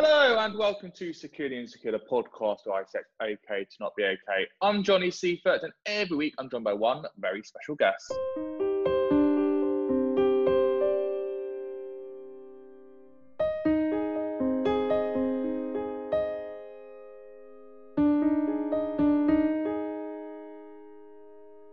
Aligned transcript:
Hello 0.00 0.38
and 0.38 0.56
welcome 0.56 0.92
to 0.92 1.12
Securely 1.12 1.58
Insecure, 1.58 1.90
the 1.90 1.98
podcast 1.98 2.58
where 2.66 2.76
I 2.76 2.82
it's 2.82 2.94
okay 3.20 3.64
to 3.64 3.76
not 3.80 3.96
be 3.96 4.04
okay. 4.04 4.46
I'm 4.62 4.84
Johnny 4.84 5.10
Seifert, 5.10 5.64
and 5.64 5.72
every 5.86 6.16
week 6.16 6.34
I'm 6.38 6.48
joined 6.48 6.62
by 6.62 6.72
one 6.72 7.04
very 7.18 7.42
special 7.42 7.74
guest. 7.74 8.12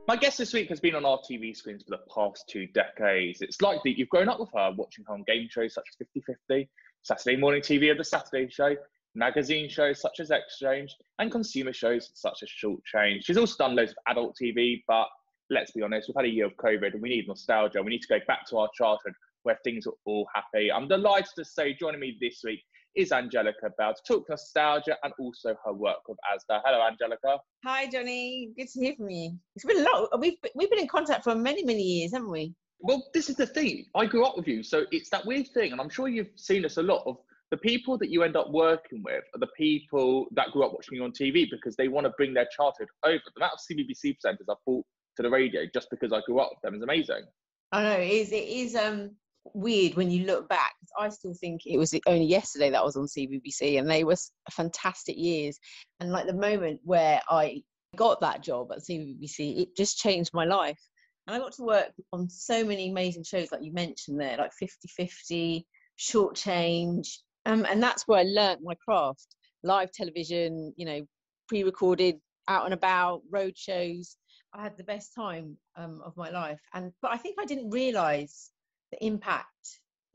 My 0.08 0.16
guest 0.16 0.40
this 0.40 0.52
week 0.52 0.70
has 0.70 0.80
been 0.80 0.96
on 0.96 1.06
our 1.06 1.20
TV 1.20 1.56
screens 1.56 1.84
for 1.84 1.92
the 1.92 2.02
past 2.12 2.46
two 2.50 2.66
decades. 2.74 3.42
It's 3.42 3.62
likely 3.62 3.94
you've 3.96 4.10
grown 4.10 4.30
up 4.30 4.40
with 4.40 4.50
her 4.56 4.72
watching 4.76 5.06
her 5.08 5.14
on 5.14 5.24
game 5.28 5.48
shows 5.52 5.76
such 5.76 5.86
as 5.92 5.96
50 5.98 6.24
50, 6.50 6.70
Saturday 7.06 7.38
morning 7.38 7.62
TV 7.62 7.92
of 7.92 8.00
The 8.00 8.04
Saturday 8.04 8.50
Show, 8.50 8.76
magazine 9.14 9.70
shows 9.70 10.02
such 10.02 10.20
as 10.20 10.32
Exchange, 10.32 10.96
and 11.20 11.32
consumer 11.32 11.72
shows 11.72 12.10
such 12.16 12.40
as 12.42 12.50
Short 12.50 12.84
Change. 12.84 13.26
She's 13.26 13.38
also 13.38 13.56
done 13.60 13.76
loads 13.76 13.92
of 13.92 13.98
adult 14.08 14.36
TV, 14.42 14.82
but 14.88 15.06
let's 15.52 15.72
be 15.72 15.84
honest, 15.84 16.08
we've 16.08 16.16
had 16.16 16.26
a 16.26 16.34
year 16.34 16.48
of 16.48 16.54
COVID 16.56 16.94
and 16.94 17.04
we 17.04 17.10
need 17.10 17.28
nostalgia. 17.28 17.84
We 17.84 17.92
need 17.92 18.02
to 18.02 18.08
go 18.08 18.18
back 18.28 18.48
to 18.50 18.58
our 18.58 18.70
childhood 18.74 19.14
where 19.44 19.60
things 19.64 19.86
are 19.86 19.94
all 20.06 20.28
happy. 20.34 20.72
I'm 20.72 20.88
delighted 20.88 21.30
to 21.36 21.46
say 21.46 21.76
joining 21.76 22.00
me 22.00 22.18
this 22.20 22.42
week 22.44 22.64
is 22.96 23.12
Angellica 23.12 23.70
Bell 23.78 23.94
to 23.94 24.02
talk 24.14 24.26
nostalgia 24.28 24.98
and 25.04 25.14
also 25.20 25.56
her 25.64 25.74
work 25.74 26.08
with 26.08 26.18
ASDA. 26.34 26.62
Hello, 26.66 26.88
Angellica. 26.88 27.38
Hi, 27.66 27.88
Johnny. 27.88 28.50
Good 28.58 28.70
to 28.70 28.80
hear 28.80 28.96
from 28.96 29.12
you. 29.12 29.38
It's 29.56 29.64
been 29.64 29.78
a 29.78 29.84
lot. 29.84 30.20
We've 30.20 30.38
we've 30.56 30.72
been 30.72 30.80
in 30.80 30.88
contact 30.88 31.24
for 31.24 31.36
many 31.36 31.64
many 31.64 31.84
years, 31.84 32.14
haven't 32.14 32.32
we? 32.32 32.56
Well, 32.86 33.04
this 33.16 33.32
is 33.32 33.36
the 33.36 33.48
thing. 33.48 33.88
I 33.96 34.06
grew 34.06 34.24
up 34.26 34.38
with 34.38 34.48
you, 34.48 34.62
so 34.62 34.86
it's 34.92 35.10
that 35.10 35.26
weird 35.26 35.48
thing, 35.48 35.72
and 35.72 35.82
I'm 35.82 35.90
sure 35.90 36.08
you've 36.08 36.30
seen 36.36 36.62
this 36.62 36.78
a 36.78 36.84
lot 36.84 37.02
of 37.08 37.18
the 37.50 37.58
people 37.58 37.98
that 37.98 38.12
you 38.12 38.22
end 38.22 38.36
up 38.36 38.52
working 38.52 39.02
with 39.04 39.24
are 39.34 39.40
the 39.40 39.48
people 39.58 40.28
that 40.34 40.52
grew 40.52 40.64
up 40.64 40.72
watching 40.72 40.98
you 40.98 41.04
on 41.04 41.12
TV 41.12 41.48
because 41.50 41.76
they 41.76 41.88
want 41.88 42.06
to 42.06 42.14
bring 42.16 42.32
their 42.36 42.48
childhood 42.56 42.88
over. 43.04 43.18
The 43.18 43.42
amount 43.42 43.54
of 43.54 43.60
CBBC 43.60 44.18
presenters 44.24 44.46
I've 44.50 44.64
brought 44.66 44.86
to 45.18 45.24
the 45.24 45.30
radio 45.32 45.62
just 45.74 45.88
because 45.90 46.14
I 46.14 46.22
grew 46.28 46.40
up 46.40 46.52
with 46.52 46.62
them 46.62 46.76
is 46.76 46.84
amazing. 46.84 47.24
I 47.72 47.82
know 47.82 47.98
it 47.98 48.12
is. 48.12 48.32
It 48.32 48.48
is 48.48 48.76
um 48.76 49.12
weird 49.56 49.96
when 49.96 50.12
you 50.12 50.26
look 50.28 50.48
back. 50.48 50.74
I 51.00 51.10
still 51.10 51.34
think 51.34 51.62
it 51.66 51.78
was 51.80 51.92
only 52.06 52.26
yesterday 52.26 52.70
that 52.70 52.82
I 52.82 52.86
was 52.86 52.98
on 52.98 53.08
CBBC, 53.08 53.80
and 53.80 53.90
they 53.90 54.04
were 54.04 54.16
fantastic 54.52 55.18
years. 55.18 55.58
And 56.00 56.12
like 56.12 56.28
the 56.28 56.34
moment 56.34 56.82
where 56.84 57.20
I 57.30 57.64
got 57.96 58.22
that 58.22 58.44
job 58.44 58.72
at 58.72 58.84
CBBC, 58.84 59.62
it 59.62 59.76
just 59.76 59.98
changed 59.98 60.32
my 60.36 60.46
life. 60.46 60.80
And 61.28 61.36
I 61.36 61.40
got 61.40 61.54
to 61.54 61.64
work 61.64 61.92
on 62.14 62.30
so 62.30 62.64
many 62.64 62.90
amazing 62.90 63.24
shows, 63.24 63.52
like 63.52 63.64
you 63.64 63.74
mentioned 63.74 64.20
there, 64.20 64.38
like 64.38 64.54
50 64.54 64.88
50, 64.88 65.68
Short 65.96 66.36
Change. 66.36 67.20
Um, 67.46 67.66
and 67.70 67.82
that's 67.82 68.08
where 68.08 68.20
I 68.20 68.24
learnt 68.24 68.62
my 68.64 68.76
craft 68.76 69.36
live 69.64 69.92
television, 69.92 70.74
you 70.78 70.86
know, 70.86 71.02
pre 71.48 71.64
recorded, 71.64 72.20
out 72.48 72.66
and 72.66 72.74
about, 72.74 73.22
road 73.32 73.58
shows. 73.58 74.18
I 74.54 74.64
had 74.64 74.78
the 74.78 74.84
best 74.84 75.14
time 75.16 75.58
um, 75.76 76.02
of 76.06 76.16
my 76.16 76.30
life. 76.30 76.60
And 76.74 76.92
but 77.02 77.12
I 77.12 77.18
think 77.18 77.38
I 77.40 77.46
didn't 77.46 77.72
realize 77.72 78.52
the 78.92 79.04
impact 79.04 79.48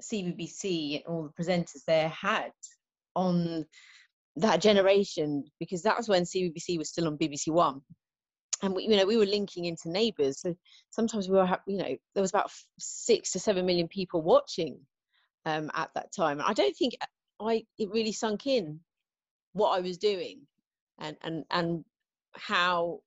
CBBC 0.03 1.05
and 1.05 1.05
all 1.07 1.25
the 1.25 1.43
presenters 1.43 1.85
there 1.87 2.09
had 2.09 2.53
on 3.15 3.67
that 4.37 4.61
generation 4.61 5.45
because 5.59 5.83
that 5.83 5.97
was 5.97 6.09
when 6.09 6.23
CBBC 6.23 6.79
was 6.79 6.89
still 6.89 7.09
on 7.09 7.19
BBC 7.19 7.49
One 7.49 7.83
and 8.63 8.75
we, 8.75 8.85
you 8.85 8.97
know 8.97 9.07
we 9.07 9.17
were 9.17 9.27
linking 9.27 9.65
into 9.65 9.91
neighbours 9.91 10.41
so 10.41 10.55
sometimes 10.91 11.29
we 11.29 11.37
were 11.37 11.59
you 11.67 11.79
know 11.79 11.97
there 12.15 12.23
was 12.23 12.31
about 12.31 12.51
six 12.79 13.33
to 13.33 13.39
seven 13.39 13.67
million 13.67 13.89
people 13.89 14.23
watching 14.23 14.79
um, 15.47 15.71
at 15.75 15.91
that 15.95 16.13
time. 16.13 16.39
And 16.39 16.49
i 16.49 16.53
don't 16.53 16.77
think 16.77 16.95
i 17.41 17.65
it 17.79 17.91
really 17.91 18.13
sunk 18.13 18.47
in 18.47 18.81
what 19.53 19.71
i 19.71 19.81
was 19.81 19.99
doing 19.99 20.41
and 20.99 21.17
and 21.23 21.45
and 21.51 21.85
how 22.35 23.01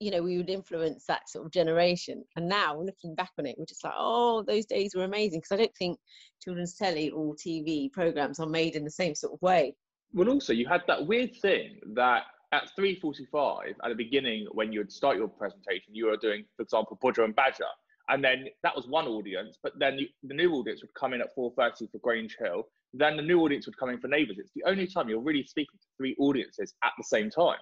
you 0.00 0.10
know 0.10 0.22
we 0.22 0.36
would 0.36 0.50
influence 0.50 1.04
that 1.06 1.28
sort 1.28 1.46
of 1.46 1.52
generation. 1.52 2.24
And 2.36 2.48
now 2.48 2.78
looking 2.80 3.14
back 3.14 3.30
on 3.38 3.46
it 3.46 3.56
we're 3.58 3.66
just 3.66 3.84
like 3.84 3.94
oh 3.96 4.42
those 4.42 4.66
days 4.66 4.94
were 4.94 5.04
amazing 5.04 5.40
because 5.40 5.52
i 5.52 5.56
don't 5.56 5.76
think 5.76 5.98
children's 6.42 6.74
telly 6.74 7.10
or 7.10 7.34
tv 7.34 7.92
programs 7.92 8.40
are 8.40 8.46
made 8.46 8.76
in 8.76 8.84
the 8.84 8.90
same 8.90 9.14
sort 9.14 9.34
of 9.34 9.42
way. 9.42 9.74
Well 10.12 10.28
also 10.28 10.52
you 10.52 10.66
had 10.66 10.82
that 10.86 11.06
weird 11.06 11.36
thing 11.36 11.80
that 11.94 12.22
at 12.52 12.68
3.45 12.78 13.74
at 13.82 13.88
the 13.88 13.94
beginning 13.94 14.46
when 14.52 14.72
you 14.72 14.80
would 14.80 14.92
start 14.92 15.16
your 15.16 15.28
presentation 15.28 15.94
you 15.94 16.06
were 16.06 16.16
doing 16.16 16.44
for 16.56 16.62
example 16.62 16.98
Bodger 17.00 17.24
and 17.24 17.34
Badger. 17.34 17.64
And 18.08 18.22
then 18.22 18.46
that 18.62 18.76
was 18.76 18.86
one 18.86 19.06
audience 19.06 19.58
but 19.62 19.72
then 19.78 19.96
the, 19.96 20.08
the 20.22 20.34
new 20.34 20.54
audience 20.54 20.80
would 20.82 20.94
come 20.94 21.12
in 21.12 21.20
at 21.20 21.36
4.30 21.36 21.90
for 21.90 21.98
Grange 21.98 22.36
Hill. 22.38 22.64
Then 22.94 23.16
the 23.16 23.22
new 23.22 23.40
audience 23.40 23.66
would 23.66 23.76
come 23.76 23.90
in 23.90 23.98
for 23.98 24.08
Neighbours. 24.08 24.38
It's 24.38 24.52
the 24.54 24.64
only 24.64 24.86
time 24.86 25.08
you're 25.08 25.20
really 25.20 25.44
speaking 25.44 25.78
to 25.80 25.86
three 25.96 26.14
audiences 26.18 26.74
at 26.84 26.92
the 26.96 27.04
same 27.04 27.30
time. 27.30 27.58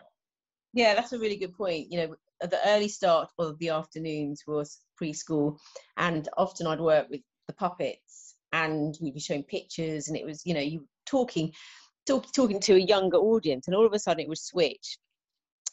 Yeah 0.75 0.95
that's 0.95 1.13
a 1.13 1.19
really 1.19 1.37
good 1.37 1.57
point. 1.57 1.91
You 1.91 1.99
know 1.99 2.17
the 2.41 2.59
early 2.67 2.89
start 2.89 3.31
of 3.39 3.59
the 3.59 3.71
afternoons 3.71 4.43
was 4.47 4.81
preschool 5.01 5.57
and 5.97 6.29
often 6.37 6.67
i'd 6.67 6.81
work 6.81 7.09
with 7.11 7.21
the 7.47 7.55
puppets 7.55 8.35
and 8.53 8.97
we'd 9.01 9.15
be 9.15 9.21
showing 9.21 9.43
pictures 9.43 10.09
and 10.09 10.17
it 10.17 10.25
was 10.25 10.43
you 10.45 10.55
know 10.55 10.61
you 10.61 10.87
talking 11.07 11.53
talk, 12.07 12.33
talking 12.33 12.61
to 12.61 12.75
a 12.75 12.79
younger 12.79 13.19
audience 13.19 13.67
and 13.67 13.77
all 13.77 13.87
of 13.87 13.93
a 13.93 13.99
sudden 13.99 14.21
it 14.21 14.29
would 14.29 14.39
switch. 14.39 14.99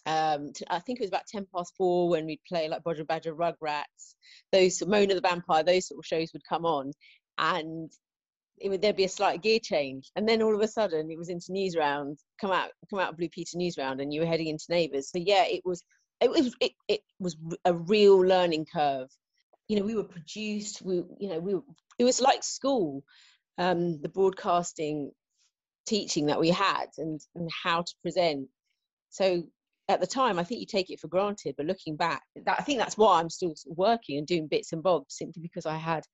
Um, 0.06 0.52
to, 0.54 0.74
I 0.74 0.80
think 0.80 1.00
it 1.00 1.04
was 1.04 1.10
about 1.10 1.28
10 1.28 1.48
past 1.54 1.74
four 1.78 2.10
when 2.10 2.26
we'd 2.26 2.42
play 2.48 2.68
like 2.68 2.84
Bodger 2.84 3.06
Badger, 3.06 3.36
Rugrats, 3.36 4.16
those 4.52 4.82
Mona 4.86 5.14
the 5.14 5.22
Vampire, 5.22 5.64
those 5.64 5.88
sort 5.88 6.00
of 6.00 6.06
shows 6.06 6.32
would 6.34 6.44
come 6.48 6.66
on 6.66 6.92
and 7.38 7.92
it 8.58 8.70
would 8.70 8.82
there'd 8.82 8.96
be 8.96 9.06
a 9.06 9.10
slight 9.10 9.42
gear 9.42 9.60
change 9.62 10.12
and 10.16 10.28
then 10.30 10.42
all 10.42 10.54
of 10.54 10.62
a 10.62 10.68
sudden 10.68 11.10
it 11.10 11.18
was 11.18 11.30
into 11.30 11.52
Newsround 11.52 12.18
come 12.40 12.52
out 12.52 12.70
come 12.90 13.00
out 13.00 13.10
of 13.10 13.18
blue 13.18 13.30
peter 13.30 13.58
Newsround 13.58 14.02
and 14.02 14.14
you 14.14 14.22
were 14.22 14.28
heading 14.28 14.48
into 14.48 14.66
neighbours. 14.70 15.10
So 15.10 15.20
yeah 15.20 15.46
it 15.46 15.62
was 15.66 15.84
it 16.20 16.30
was 16.30 16.56
it, 16.60 16.72
it 16.88 17.02
was 17.20 17.36
a 17.66 17.74
real 17.74 18.20
learning 18.20 18.68
curve. 18.72 19.10
You 19.68 19.80
know 19.80 19.86
we 19.86 19.96
were 19.96 20.04
produced 20.04 20.82
we 20.82 21.04
you 21.20 21.30
know 21.30 21.40
we 21.40 21.56
it 22.00 22.04
was 22.04 22.22
like 22.22 22.44
school 22.44 23.04
um 23.58 24.02
the 24.02 24.10
broadcasting 24.10 25.12
teaching 25.92 26.26
that 26.26 26.40
we 26.40 26.50
had 26.50 26.86
and 27.00 27.20
and 27.36 27.50
how 27.64 27.82
to 27.82 27.94
present 28.02 28.48
so 29.10 29.44
at 29.90 30.00
the 30.00 30.08
time 30.08 30.40
i 30.40 30.44
think 30.44 30.62
you 30.62 30.66
take 30.66 30.90
it 30.90 31.02
for 31.02 31.10
granted 31.10 31.54
but 31.58 31.66
looking 31.66 31.98
back 31.98 32.22
that, 32.46 32.56
i 32.58 32.64
think 32.64 32.80
that's 32.80 32.98
why 32.98 33.20
i'm 33.20 33.30
still 33.30 33.54
working 33.66 34.18
and 34.18 34.26
doing 34.26 34.48
bits 34.48 34.72
and 34.72 34.82
bobs 34.82 35.18
simply 35.18 35.42
because 35.42 35.66
i 35.66 35.76
had 35.76 36.06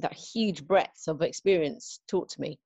that 0.00 0.12
huge 0.12 0.66
breadth 0.66 1.04
of 1.06 1.22
experience 1.22 2.00
taught 2.08 2.28
to 2.28 2.40
me 2.40 2.58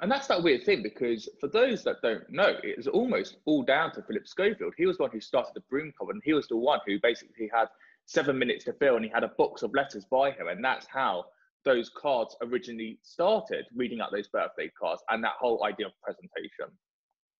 And 0.00 0.10
that's 0.10 0.26
that 0.28 0.42
weird 0.42 0.64
thing 0.64 0.82
because 0.82 1.28
for 1.38 1.48
those 1.48 1.84
that 1.84 1.96
don't 2.02 2.28
know, 2.30 2.56
it's 2.64 2.88
almost 2.88 3.36
all 3.44 3.62
down 3.62 3.92
to 3.92 4.02
Phillip 4.02 4.26
Schofield. 4.26 4.72
He 4.76 4.86
was 4.86 4.96
the 4.96 5.04
one 5.04 5.12
who 5.12 5.20
started 5.20 5.52
the 5.54 5.62
Broom 5.70 5.92
Cupboard, 5.96 6.16
and 6.16 6.22
he 6.24 6.32
was 6.32 6.48
the 6.48 6.56
one 6.56 6.80
who 6.86 6.98
basically 7.00 7.48
had 7.54 7.68
seven 8.06 8.36
minutes 8.36 8.64
to 8.64 8.72
fill, 8.72 8.96
and 8.96 9.04
he 9.04 9.10
had 9.16 9.22
a 9.22 9.32
box 9.42 9.62
of 9.62 9.70
letters 9.74 10.04
by 10.04 10.32
him, 10.32 10.48
and 10.48 10.64
that's 10.64 10.86
how 10.86 11.26
those 11.64 11.90
cards 11.90 12.36
originally 12.42 12.98
started. 13.02 13.64
Reading 13.74 14.00
out 14.00 14.10
those 14.12 14.28
birthday 14.28 14.70
cards 14.78 15.02
and 15.08 15.22
that 15.24 15.34
whole 15.38 15.64
idea 15.64 15.86
of 15.86 15.92
presentation. 16.02 16.76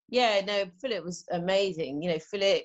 Yeah, 0.09 0.43
no, 0.45 0.65
Phillip 0.81 1.05
was 1.05 1.25
amazing. 1.31 2.03
You 2.03 2.11
know, 2.11 2.19
Phillip, 2.19 2.65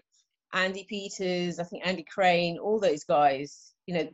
Andy 0.53 0.85
Peters, 0.87 1.59
I 1.59 1.63
think 1.63 1.85
Andy 1.85 2.03
Crane, 2.03 2.57
all 2.57 2.79
those 2.79 3.03
guys. 3.03 3.73
You 3.85 3.95
know, 3.95 4.09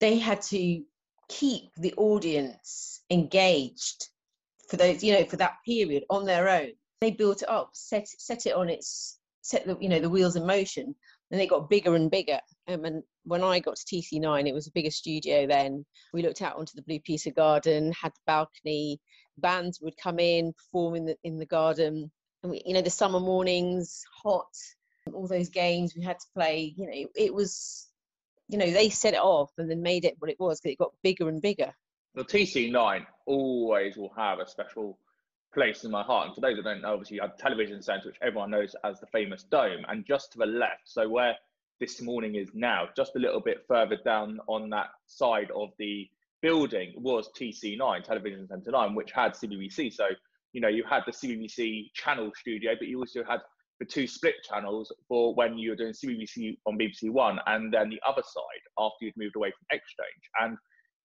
they 0.00 0.18
had 0.18 0.42
to 0.42 0.82
keep 1.28 1.70
the 1.76 1.94
audience 1.96 3.02
engaged 3.10 4.08
for 4.68 4.76
those, 4.76 5.02
you 5.02 5.12
know, 5.12 5.24
for 5.24 5.36
that 5.36 5.56
period 5.66 6.04
on 6.10 6.24
their 6.24 6.48
own. 6.48 6.70
They 7.00 7.10
built 7.10 7.42
it 7.42 7.48
up, 7.48 7.70
set 7.72 8.08
set 8.08 8.46
it 8.46 8.54
on 8.54 8.68
its 8.68 9.18
set 9.42 9.66
the 9.66 9.76
you 9.80 9.88
know 9.88 10.00
the 10.00 10.10
wheels 10.10 10.36
in 10.36 10.46
motion, 10.46 10.94
and 11.30 11.40
they 11.40 11.46
got 11.46 11.70
bigger 11.70 11.94
and 11.94 12.10
bigger. 12.10 12.40
Um, 12.70 12.84
and 12.84 13.02
when 13.24 13.42
I 13.42 13.60
got 13.60 13.76
to 13.76 13.84
TC9, 13.84 14.48
it 14.48 14.54
was 14.54 14.66
a 14.66 14.72
bigger 14.72 14.90
studio 14.90 15.46
then. 15.46 15.84
We 16.12 16.22
looked 16.22 16.42
out 16.42 16.56
onto 16.56 16.72
the 16.74 16.82
Blue 16.82 17.00
Peter 17.00 17.30
Garden, 17.30 17.92
had 17.92 18.12
the 18.12 18.20
balcony. 18.26 19.00
Bands 19.38 19.80
would 19.80 19.96
come 19.96 20.18
in, 20.18 20.52
perform 20.52 20.96
in 20.96 21.06
the 21.06 21.16
in 21.24 21.38
the 21.38 21.46
garden. 21.46 22.10
And 22.42 22.52
we, 22.52 22.62
you 22.64 22.74
know, 22.74 22.82
the 22.82 22.90
summer 22.90 23.20
mornings, 23.20 24.04
hot, 24.22 24.54
all 25.12 25.26
those 25.26 25.48
games 25.48 25.94
we 25.96 26.02
had 26.02 26.18
to 26.18 26.26
play. 26.34 26.74
You 26.76 26.86
know, 26.86 27.08
it 27.16 27.34
was, 27.34 27.88
you 28.48 28.58
know, 28.58 28.70
they 28.70 28.88
set 28.88 29.14
it 29.14 29.20
off 29.20 29.50
and 29.58 29.70
then 29.70 29.82
made 29.82 30.04
it 30.04 30.16
what 30.18 30.30
it 30.30 30.38
was 30.38 30.60
because 30.60 30.72
it 30.72 30.78
got 30.78 30.92
bigger 31.02 31.28
and 31.28 31.42
bigger. 31.42 31.72
The 32.14 32.24
TC9 32.24 33.06
always 33.26 33.96
will 33.96 34.12
have 34.16 34.40
a 34.40 34.48
special 34.48 34.98
place 35.54 35.84
in 35.84 35.90
my 35.90 36.02
heart. 36.02 36.26
And 36.26 36.34
for 36.34 36.40
those 36.40 36.56
that 36.56 36.64
don't 36.64 36.82
know, 36.82 36.92
obviously, 36.92 37.16
you 37.16 37.22
have 37.22 37.36
Television 37.36 37.82
Centre, 37.82 38.08
which 38.08 38.18
everyone 38.22 38.50
knows 38.50 38.74
as 38.84 39.00
the 39.00 39.06
famous 39.06 39.42
Dome. 39.44 39.84
And 39.88 40.04
just 40.04 40.32
to 40.32 40.38
the 40.38 40.46
left, 40.46 40.82
so 40.84 41.08
where 41.08 41.36
this 41.80 42.02
morning 42.02 42.34
is 42.34 42.50
now, 42.52 42.88
just 42.94 43.16
a 43.16 43.18
little 43.18 43.40
bit 43.40 43.64
further 43.66 43.96
down 44.04 44.38
on 44.46 44.68
that 44.70 44.88
side 45.06 45.50
of 45.54 45.70
the 45.78 46.08
building 46.42 46.92
was 46.96 47.30
TC9, 47.38 48.04
Television 48.04 48.46
Centre 48.46 48.70
9, 48.70 48.94
which 48.94 49.12
had 49.12 49.32
CBBC. 49.32 49.92
So, 49.92 50.06
you 50.52 50.60
know, 50.60 50.68
you 50.68 50.84
had 50.88 51.02
the 51.06 51.12
CBBC 51.12 51.92
channel 51.94 52.30
studio, 52.38 52.72
but 52.78 52.88
you 52.88 52.98
also 52.98 53.24
had 53.24 53.40
the 53.78 53.86
two 53.86 54.06
split 54.06 54.34
channels 54.46 54.92
for 55.08 55.34
when 55.34 55.56
you 55.56 55.70
were 55.70 55.76
doing 55.76 55.92
CBBC 55.92 56.58
on 56.66 56.78
BBC 56.78 57.10
One 57.10 57.38
and 57.46 57.72
then 57.72 57.88
the 57.88 58.00
other 58.06 58.22
side 58.22 58.62
after 58.78 59.06
you'd 59.06 59.16
moved 59.16 59.36
away 59.36 59.50
from 59.50 59.66
Exchange. 59.76 60.30
And 60.40 60.58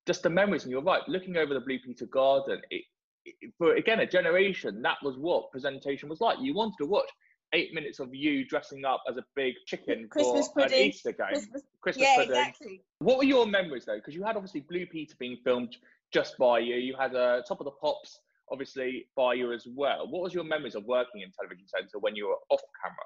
just 0.06 0.24
the 0.24 0.30
memories, 0.30 0.64
and 0.64 0.72
you're 0.72 0.84
right, 0.84 1.02
looking 1.08 1.38
over 1.38 1.54
the 1.54 1.62
Blue 1.62 1.80
Peter 1.80 2.06
Garden, 2.06 2.62
it, 2.70 2.84
it, 3.26 3.54
for 3.58 3.76
again 3.76 4.02
a 4.02 4.06
generation, 4.06 4.82
that 4.82 4.98
was 5.02 5.18
what 5.18 5.52
presentation 5.52 6.10
was 6.10 6.22
like. 6.22 6.38
You 6.42 6.54
wanted 6.54 6.76
to 6.82 6.86
watch 6.86 7.10
eight 7.56 7.74
minutes 7.74 8.00
of 8.00 8.14
you 8.14 8.46
dressing 8.46 8.86
up 8.86 9.02
as 9.10 9.18
a 9.18 9.24
big 9.36 9.56
chicken 9.66 10.08
Christmas 10.10 10.48
for 10.48 10.64
pudding. 10.64 10.80
an 10.80 10.86
Easter 10.88 11.12
game. 11.12 11.28
Christmas, 11.30 11.62
Christmas 11.82 12.08
yeah, 12.08 12.16
pudding. 12.18 12.32
exactly. 12.32 12.82
What 13.00 13.18
were 13.18 13.24
your 13.24 13.48
memories 13.48 13.86
though? 13.86 13.96
Because 13.96 14.14
you 14.14 14.24
had 14.24 14.36
obviously 14.36 14.62
Blue 14.62 14.86
Peter 14.86 15.16
being 15.18 15.38
filmed 15.44 15.76
just 16.14 16.38
by 16.38 16.60
you. 16.60 16.76
You 16.76 16.96
had 17.00 17.16
uh, 17.16 17.42
Top 17.48 17.60
of 17.60 17.66
the 17.66 17.72
Pops 17.72 18.20
obviously 18.52 19.08
by 19.16 19.34
you 19.34 19.54
as 19.54 19.66
well. 19.68 20.08
What 20.08 20.22
was 20.22 20.34
your 20.34 20.44
memories 20.44 20.76
of 20.76 20.86
working 20.86 21.22
in 21.22 21.32
Television 21.32 21.68
Centre 21.68 22.00
when 22.00 22.16
you 22.16 22.28
were 22.28 22.38
off 22.50 22.62
camera? 22.84 22.98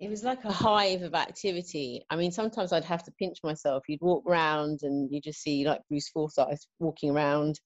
It 0.00 0.10
was 0.10 0.24
like 0.24 0.44
a 0.44 0.52
hive 0.52 1.02
of 1.02 1.14
activity. 1.14 2.04
I 2.10 2.16
mean, 2.16 2.32
sometimes 2.32 2.72
I'd 2.72 2.84
have 2.84 3.04
to 3.04 3.12
pinch 3.12 3.38
myself. 3.44 3.84
You'd 3.88 4.00
walk 4.00 4.24
around 4.26 4.80
and 4.82 5.08
you 5.12 5.20
just 5.20 5.40
see 5.40 5.64
like 5.64 5.80
Bruce 5.88 6.08
Forsyth 6.08 6.66
walking 6.80 7.10
around. 7.10 7.60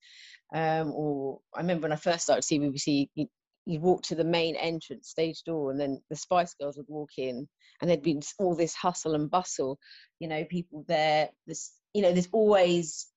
Um, 0.54 0.92
or 0.92 1.38
I 1.54 1.60
remember 1.60 1.84
when 1.84 1.92
I 1.92 1.96
first 1.96 2.24
started 2.24 2.44
CBBC, 2.44 3.08
you'd, 3.14 3.28
you'd 3.66 3.82
walk 3.82 4.02
to 4.04 4.14
the 4.14 4.24
main 4.24 4.56
entrance 4.56 5.08
stage 5.08 5.42
door, 5.44 5.70
and 5.70 5.78
then 5.78 6.00
the 6.08 6.16
Spice 6.16 6.54
Girls 6.54 6.76
would 6.76 6.88
walk 6.88 7.10
in, 7.18 7.48
and 7.80 7.90
there'd 7.90 8.02
been 8.02 8.22
all 8.38 8.54
this 8.54 8.74
hustle 8.74 9.14
and 9.14 9.30
bustle. 9.30 9.78
You 10.20 10.28
know, 10.28 10.44
people 10.44 10.84
there. 10.88 11.28
This, 11.46 11.72
you 11.92 12.02
know, 12.02 12.12
there's 12.12 12.28
always 12.32 13.08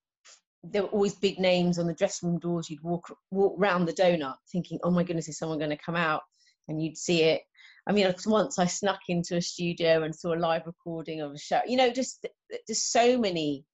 there 0.63 0.83
were 0.83 0.89
always 0.89 1.15
big 1.15 1.39
names 1.39 1.79
on 1.79 1.87
the 1.87 1.93
dressing 1.93 2.29
room 2.29 2.39
doors. 2.39 2.69
You'd 2.69 2.83
walk 2.83 3.13
walk 3.31 3.55
round 3.57 3.87
the 3.87 3.93
donut, 3.93 4.35
thinking, 4.51 4.79
"Oh 4.83 4.91
my 4.91 5.03
goodness, 5.03 5.29
is 5.29 5.37
someone 5.37 5.59
going 5.59 5.69
to 5.69 5.77
come 5.77 5.95
out?" 5.95 6.23
And 6.67 6.81
you'd 6.81 6.97
see 6.97 7.23
it. 7.23 7.41
I 7.87 7.91
mean, 7.91 8.13
once 8.25 8.59
I 8.59 8.65
snuck 8.65 8.99
into 9.07 9.37
a 9.37 9.41
studio 9.41 10.03
and 10.03 10.15
saw 10.15 10.33
a 10.33 10.35
live 10.35 10.67
recording 10.67 11.21
of 11.21 11.31
a 11.31 11.37
show. 11.37 11.61
You 11.65 11.77
know, 11.77 11.91
just 11.91 12.25
just 12.67 12.91
so 12.91 13.17
many 13.17 13.65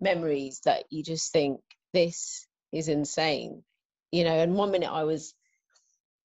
memories 0.00 0.60
that 0.64 0.84
you 0.90 1.02
just 1.02 1.32
think 1.32 1.60
this 1.92 2.46
is 2.72 2.88
insane. 2.88 3.62
You 4.10 4.24
know, 4.24 4.38
and 4.38 4.54
one 4.54 4.70
minute 4.72 4.90
I 4.90 5.04
was 5.04 5.34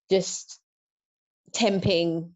just 0.09 0.59
temping, 1.51 2.31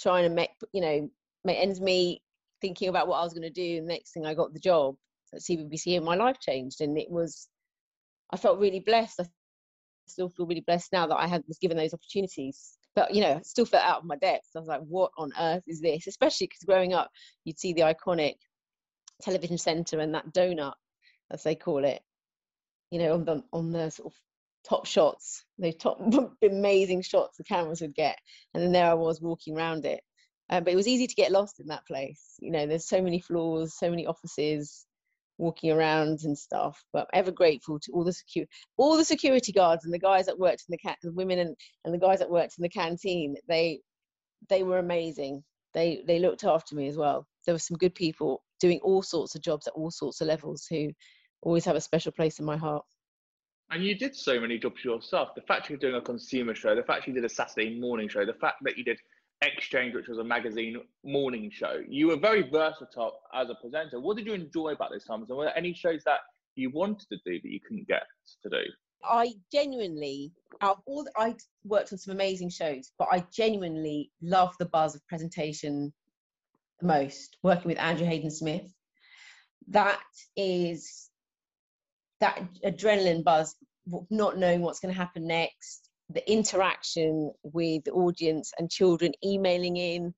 trying 0.00 0.28
to 0.28 0.34
make 0.34 0.50
you 0.72 0.80
know 0.80 1.10
make 1.44 1.58
ends 1.58 1.80
meet, 1.80 2.22
thinking 2.60 2.88
about 2.88 3.08
what 3.08 3.18
I 3.18 3.24
was 3.24 3.32
going 3.32 3.42
to 3.42 3.50
do. 3.50 3.78
And 3.78 3.86
next 3.86 4.12
thing 4.12 4.26
I 4.26 4.34
got 4.34 4.52
the 4.52 4.60
job 4.60 4.96
at 5.34 5.40
CBBC, 5.40 5.96
and 5.96 6.04
my 6.04 6.16
life 6.16 6.38
changed, 6.40 6.80
and 6.80 6.98
it 6.98 7.10
was. 7.10 7.48
I 8.32 8.36
felt 8.36 8.58
really 8.58 8.80
blessed. 8.80 9.20
I 9.20 9.26
still 10.08 10.28
feel 10.28 10.46
really 10.46 10.64
blessed 10.66 10.92
now 10.92 11.06
that 11.06 11.16
I 11.16 11.28
had 11.28 11.44
was 11.46 11.58
given 11.58 11.76
those 11.76 11.94
opportunities. 11.94 12.76
But 12.96 13.14
you 13.14 13.20
know, 13.20 13.34
I 13.34 13.42
still 13.42 13.66
felt 13.66 13.84
out 13.84 14.00
of 14.00 14.04
my 14.04 14.16
depth. 14.16 14.48
I 14.56 14.58
was 14.58 14.68
like, 14.68 14.82
"What 14.82 15.12
on 15.16 15.32
earth 15.38 15.62
is 15.66 15.80
this?" 15.80 16.06
Especially 16.06 16.46
because 16.46 16.64
growing 16.66 16.92
up, 16.92 17.10
you'd 17.44 17.58
see 17.58 17.72
the 17.72 17.82
iconic 17.82 18.34
television 19.22 19.58
centre 19.58 20.00
and 20.00 20.14
that 20.14 20.32
donut, 20.32 20.74
as 21.30 21.42
they 21.42 21.54
call 21.54 21.84
it, 21.84 22.02
you 22.90 22.98
know, 22.98 23.14
on 23.14 23.24
the 23.24 23.42
on 23.52 23.72
the 23.72 23.90
sort 23.90 24.12
of 24.12 24.18
top 24.68 24.86
shots, 24.86 25.44
those 25.58 25.76
top 25.76 26.00
amazing 26.42 27.02
shots 27.02 27.36
the 27.36 27.44
cameras 27.44 27.80
would 27.80 27.94
get, 27.94 28.18
and 28.54 28.62
then 28.62 28.72
there 28.72 28.90
I 28.90 28.94
was 28.94 29.20
walking 29.20 29.56
around 29.56 29.84
it. 29.84 30.00
Um, 30.48 30.62
but 30.64 30.72
it 30.72 30.76
was 30.76 30.86
easy 30.88 31.08
to 31.08 31.14
get 31.14 31.32
lost 31.32 31.58
in 31.58 31.66
that 31.68 31.86
place. 31.86 32.34
You 32.40 32.52
know, 32.52 32.66
there's 32.66 32.88
so 32.88 33.02
many 33.02 33.20
floors, 33.20 33.74
so 33.76 33.90
many 33.90 34.06
offices, 34.06 34.86
walking 35.38 35.70
around 35.70 36.20
and 36.24 36.38
stuff. 36.38 36.82
But 36.92 37.08
ever 37.12 37.30
grateful 37.30 37.78
to 37.80 37.92
all 37.92 38.04
the 38.04 38.12
security, 38.12 38.50
all 38.76 38.96
the 38.96 39.04
security 39.04 39.52
guards 39.52 39.84
and 39.84 39.92
the 39.92 39.98
guys 39.98 40.26
that 40.26 40.38
worked 40.38 40.64
in 40.68 40.72
the 40.72 40.78
cat, 40.78 40.98
the 41.02 41.12
women 41.12 41.38
and, 41.38 41.56
and 41.84 41.94
the 41.94 41.98
guys 41.98 42.20
that 42.20 42.30
worked 42.30 42.54
in 42.58 42.62
the 42.62 42.68
canteen. 42.68 43.36
They 43.48 43.80
they 44.48 44.62
were 44.62 44.78
amazing. 44.78 45.42
They 45.74 46.02
they 46.06 46.18
looked 46.18 46.44
after 46.44 46.74
me 46.74 46.88
as 46.88 46.96
well. 46.96 47.26
There 47.44 47.54
were 47.54 47.60
some 47.60 47.76
good 47.76 47.94
people 47.94 48.42
doing 48.60 48.80
all 48.82 49.02
sorts 49.02 49.34
of 49.34 49.42
jobs 49.42 49.66
at 49.66 49.74
all 49.74 49.90
sorts 49.90 50.20
of 50.20 50.28
levels 50.28 50.66
who 50.68 50.90
always 51.42 51.64
have 51.64 51.76
a 51.76 51.80
special 51.80 52.12
place 52.12 52.38
in 52.38 52.44
my 52.44 52.56
heart. 52.56 52.84
And 53.70 53.84
you 53.84 53.96
did 53.96 54.14
so 54.14 54.40
many 54.40 54.58
jobs 54.58 54.84
yourself. 54.84 55.34
The 55.34 55.42
fact 55.42 55.68
you're 55.68 55.78
doing 55.78 55.96
a 55.96 56.00
consumer 56.00 56.54
show, 56.54 56.74
the 56.74 56.82
fact 56.82 57.06
you 57.06 57.12
did 57.12 57.24
a 57.24 57.28
Saturday 57.28 57.78
morning 57.78 58.08
show, 58.08 58.24
the 58.24 58.34
fact 58.34 58.58
that 58.62 58.78
you 58.78 58.84
did 58.84 58.98
Exchange, 59.42 59.94
which 59.94 60.08
was 60.08 60.16
a 60.16 60.24
magazine 60.24 60.78
morning 61.04 61.50
show, 61.52 61.82
you 61.86 62.06
were 62.06 62.16
very 62.16 62.48
versatile 62.48 63.20
as 63.34 63.50
a 63.50 63.54
presenter. 63.56 64.00
What 64.00 64.16
did 64.16 64.26
you 64.26 64.32
enjoy 64.32 64.70
about 64.70 64.90
those 64.90 65.04
times? 65.04 65.28
And 65.28 65.36
were 65.36 65.44
there 65.44 65.58
any 65.58 65.74
shows 65.74 66.02
that 66.04 66.20
you 66.54 66.70
wanted 66.70 67.06
to 67.10 67.18
do 67.26 67.38
that 67.42 67.48
you 67.48 67.60
couldn't 67.60 67.86
get 67.86 68.04
to 68.44 68.48
do? 68.48 68.62
I 69.04 69.34
genuinely, 69.52 70.32
out 70.62 70.80
all, 70.86 71.06
I 71.18 71.36
worked 71.64 71.92
on 71.92 71.98
some 71.98 72.14
amazing 72.14 72.48
shows, 72.48 72.90
but 72.98 73.08
I 73.12 73.26
genuinely 73.30 74.10
love 74.22 74.54
the 74.58 74.64
buzz 74.64 74.94
of 74.94 75.06
presentation 75.06 75.92
the 76.80 76.86
most. 76.86 77.36
Working 77.42 77.68
with 77.68 77.78
Andrew 77.78 78.06
Hayden 78.06 78.30
Smith, 78.30 78.72
that 79.68 80.00
is 80.34 81.10
that 82.20 82.42
adrenaline 82.64 83.24
buzz, 83.24 83.54
not 84.10 84.38
knowing 84.38 84.62
what's 84.62 84.80
going 84.80 84.92
to 84.92 85.00
happen 85.00 85.26
next, 85.26 85.88
the 86.10 86.30
interaction 86.30 87.32
with 87.42 87.84
the 87.84 87.92
audience 87.92 88.52
and 88.58 88.70
children 88.70 89.12
emailing 89.24 89.76
in, 89.76 90.14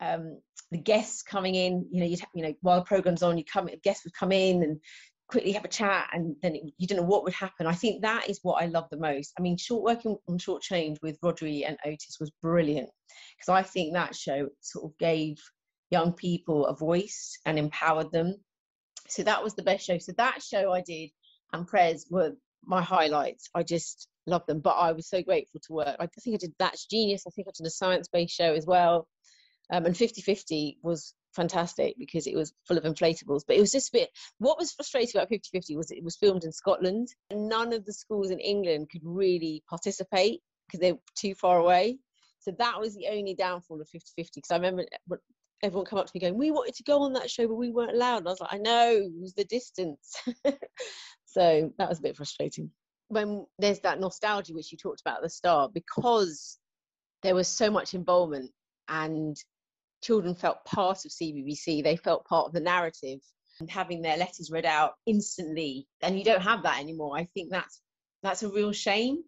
um, 0.00 0.40
the 0.70 0.78
guests 0.78 1.22
coming 1.22 1.54
in. 1.54 1.86
You 1.90 2.00
know, 2.00 2.06
you 2.06 2.16
you 2.34 2.42
know 2.42 2.54
while 2.60 2.80
the 2.80 2.84
program's 2.86 3.22
on, 3.22 3.38
you 3.38 3.44
come 3.44 3.68
guests 3.82 4.04
would 4.04 4.14
come 4.14 4.32
in 4.32 4.62
and 4.62 4.80
quickly 5.28 5.52
have 5.52 5.64
a 5.64 5.68
chat, 5.68 6.08
and 6.12 6.36
then 6.42 6.54
it, 6.56 6.62
you 6.78 6.86
don't 6.86 6.98
know 6.98 7.04
what 7.04 7.24
would 7.24 7.34
happen. 7.34 7.66
I 7.66 7.74
think 7.74 8.02
that 8.02 8.28
is 8.28 8.40
what 8.42 8.62
I 8.62 8.66
love 8.66 8.86
the 8.90 8.98
most. 8.98 9.32
I 9.38 9.42
mean, 9.42 9.56
short 9.56 9.82
working 9.82 10.16
on 10.28 10.38
short 10.38 10.62
change 10.62 10.98
with 11.02 11.20
Rhodri 11.20 11.64
and 11.66 11.78
Otis 11.84 12.18
was 12.20 12.30
brilliant 12.42 12.90
because 13.36 13.48
I 13.48 13.62
think 13.62 13.92
that 13.94 14.14
show 14.14 14.48
sort 14.60 14.86
of 14.86 14.98
gave 14.98 15.38
young 15.90 16.12
people 16.12 16.66
a 16.66 16.76
voice 16.76 17.38
and 17.46 17.58
empowered 17.58 18.12
them. 18.12 18.36
So 19.08 19.22
that 19.22 19.42
was 19.42 19.54
the 19.54 19.62
best 19.62 19.86
show. 19.86 19.98
So 19.98 20.12
that 20.16 20.42
show 20.42 20.72
I 20.72 20.82
did 20.82 21.10
and 21.52 21.66
prayers 21.66 22.06
were 22.10 22.32
my 22.64 22.82
highlights. 22.82 23.48
I 23.54 23.62
just 23.62 24.08
love 24.26 24.44
them. 24.46 24.60
But 24.60 24.72
I 24.74 24.92
was 24.92 25.08
so 25.08 25.22
grateful 25.22 25.60
to 25.66 25.72
work. 25.72 25.96
I 25.98 26.06
think 26.06 26.34
I 26.34 26.38
did 26.38 26.54
That's 26.58 26.86
Genius. 26.86 27.24
I 27.26 27.30
think 27.30 27.48
I 27.48 27.52
did 27.56 27.66
a 27.66 27.70
science 27.70 28.08
based 28.08 28.34
show 28.34 28.52
as 28.52 28.66
well. 28.66 29.08
Um, 29.70 29.84
and 29.86 29.96
50 29.96 30.22
50 30.22 30.78
was 30.82 31.14
fantastic 31.34 31.94
because 31.98 32.26
it 32.26 32.34
was 32.34 32.52
full 32.66 32.78
of 32.78 32.84
inflatables. 32.84 33.42
But 33.46 33.56
it 33.56 33.60
was 33.60 33.72
just 33.72 33.88
a 33.88 33.98
bit, 33.98 34.10
what 34.38 34.58
was 34.58 34.72
frustrating 34.72 35.18
about 35.18 35.28
50 35.28 35.48
50 35.52 35.76
was 35.76 35.90
it 35.90 36.04
was 36.04 36.16
filmed 36.16 36.44
in 36.44 36.52
Scotland. 36.52 37.08
And 37.30 37.48
none 37.48 37.72
of 37.72 37.84
the 37.84 37.92
schools 37.92 38.30
in 38.30 38.40
England 38.40 38.88
could 38.90 39.02
really 39.04 39.62
participate 39.68 40.40
because 40.66 40.80
they 40.80 40.92
were 40.92 40.98
too 41.16 41.34
far 41.34 41.58
away. 41.58 41.98
So 42.40 42.52
that 42.58 42.80
was 42.80 42.94
the 42.94 43.08
only 43.10 43.34
downfall 43.34 43.80
of 43.80 43.88
50 43.88 44.12
50. 44.16 44.30
Because 44.40 44.50
I 44.50 44.56
remember 44.56 44.84
everyone 45.62 45.86
come 45.86 45.98
up 45.98 46.06
to 46.06 46.12
me 46.14 46.20
going, 46.20 46.36
We 46.36 46.50
wanted 46.50 46.74
to 46.76 46.82
go 46.84 47.02
on 47.02 47.12
that 47.14 47.30
show, 47.30 47.46
but 47.46 47.54
we 47.54 47.70
weren't 47.70 47.92
allowed. 47.92 48.18
And 48.18 48.28
I 48.28 48.30
was 48.30 48.40
like, 48.40 48.52
I 48.52 48.58
know, 48.58 48.92
it 48.92 49.20
was 49.20 49.34
the 49.34 49.44
distance. 49.44 50.14
so 51.26 51.72
that 51.78 51.88
was 51.88 51.98
a 51.98 52.02
bit 52.02 52.16
frustrating. 52.16 52.70
when 53.08 53.46
there's 53.58 53.80
that 53.80 54.00
nostalgia 54.00 54.54
which 54.54 54.72
you 54.72 54.78
talked 54.78 55.00
about 55.00 55.18
at 55.18 55.22
the 55.22 55.30
start, 55.30 55.72
because 55.74 56.58
there 57.22 57.34
was 57.34 57.48
so 57.48 57.70
much 57.70 57.94
involvement 57.94 58.50
and 58.88 59.36
children 60.02 60.34
felt 60.34 60.64
part 60.64 61.04
of 61.04 61.10
CBBC, 61.10 61.82
they 61.82 61.96
felt 61.96 62.26
part 62.26 62.46
of 62.46 62.52
the 62.52 62.60
narrative 62.60 63.20
and 63.60 63.70
having 63.70 64.02
their 64.02 64.16
letters 64.16 64.50
read 64.50 64.64
out 64.64 64.92
instantly. 65.06 65.86
And 66.02 66.16
you 66.18 66.24
don't 66.24 66.42
have 66.42 66.62
that 66.62 66.78
anymore. 66.78 67.16
I 67.16 67.24
think 67.34 67.50
that's 67.50 67.80
that's 68.22 68.42
a 68.42 68.48
real 68.48 68.72
shame. 68.72 69.22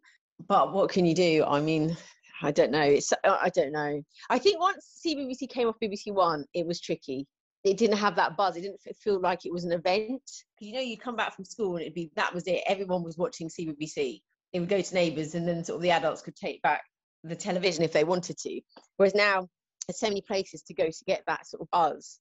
But 0.49 0.73
what 0.73 0.91
can 0.91 1.05
you 1.05 1.15
do? 1.15 1.45
I 1.47 1.61
mean, 1.61 1.97
I 2.43 2.51
don't 2.51 2.71
know. 2.71 2.83
It's 2.83 3.13
I 3.25 3.51
don't 3.51 3.73
know. 3.73 4.03
I 4.31 4.39
think 4.39 4.61
once 4.61 5.01
CBBC 5.07 5.49
came 5.51 5.69
off 5.69 5.77
BBC 5.83 6.13
One, 6.13 6.45
it 6.55 6.67
was 6.67 6.81
tricky. 6.81 7.27
It 7.65 7.77
didn't 7.77 7.99
have 7.99 8.17
that 8.17 8.37
buzz. 8.37 8.57
It 8.57 8.63
didn't 8.63 8.81
feel 9.03 9.21
like 9.21 9.45
it 9.45 9.53
was 9.53 9.65
an 9.65 9.73
event. 9.73 10.23
You 10.61 10.73
know, 10.73 10.81
you'd 10.81 11.01
come 11.01 11.17
back 11.17 11.35
from 11.35 11.45
school 11.45 11.73
and 11.73 11.83
it'd 11.83 11.95
be 11.95 12.11
that 12.17 12.35
was 12.35 12.47
it. 12.47 12.63
Everyone 12.67 13.03
was 13.03 13.19
watching 13.19 13.49
CBBC. 13.49 14.21
It 14.53 14.61
would 14.61 14.69
go 14.69 14.81
to 14.81 14.95
neighbours, 14.95 15.35
and 15.35 15.47
then 15.47 15.63
sort 15.63 15.77
of 15.77 15.83
the 15.83 15.91
adults 15.91 16.23
could 16.23 16.37
take 16.37 16.61
back 16.63 16.83
the 17.23 17.37
television 17.37 17.85
if 17.85 17.93
they 17.93 18.05
wanted 18.05 18.39
to. 18.39 18.61
Whereas 18.97 19.15
now, 19.15 19.47
there's 19.87 19.99
so 19.99 20.09
many 20.09 20.23
places 20.23 20.63
to 20.63 20.75
go 20.75 20.87
to 20.87 21.05
get 21.07 21.23
that 21.27 21.47
sort 21.47 21.63
of 21.63 21.71
buzz. 21.71 22.19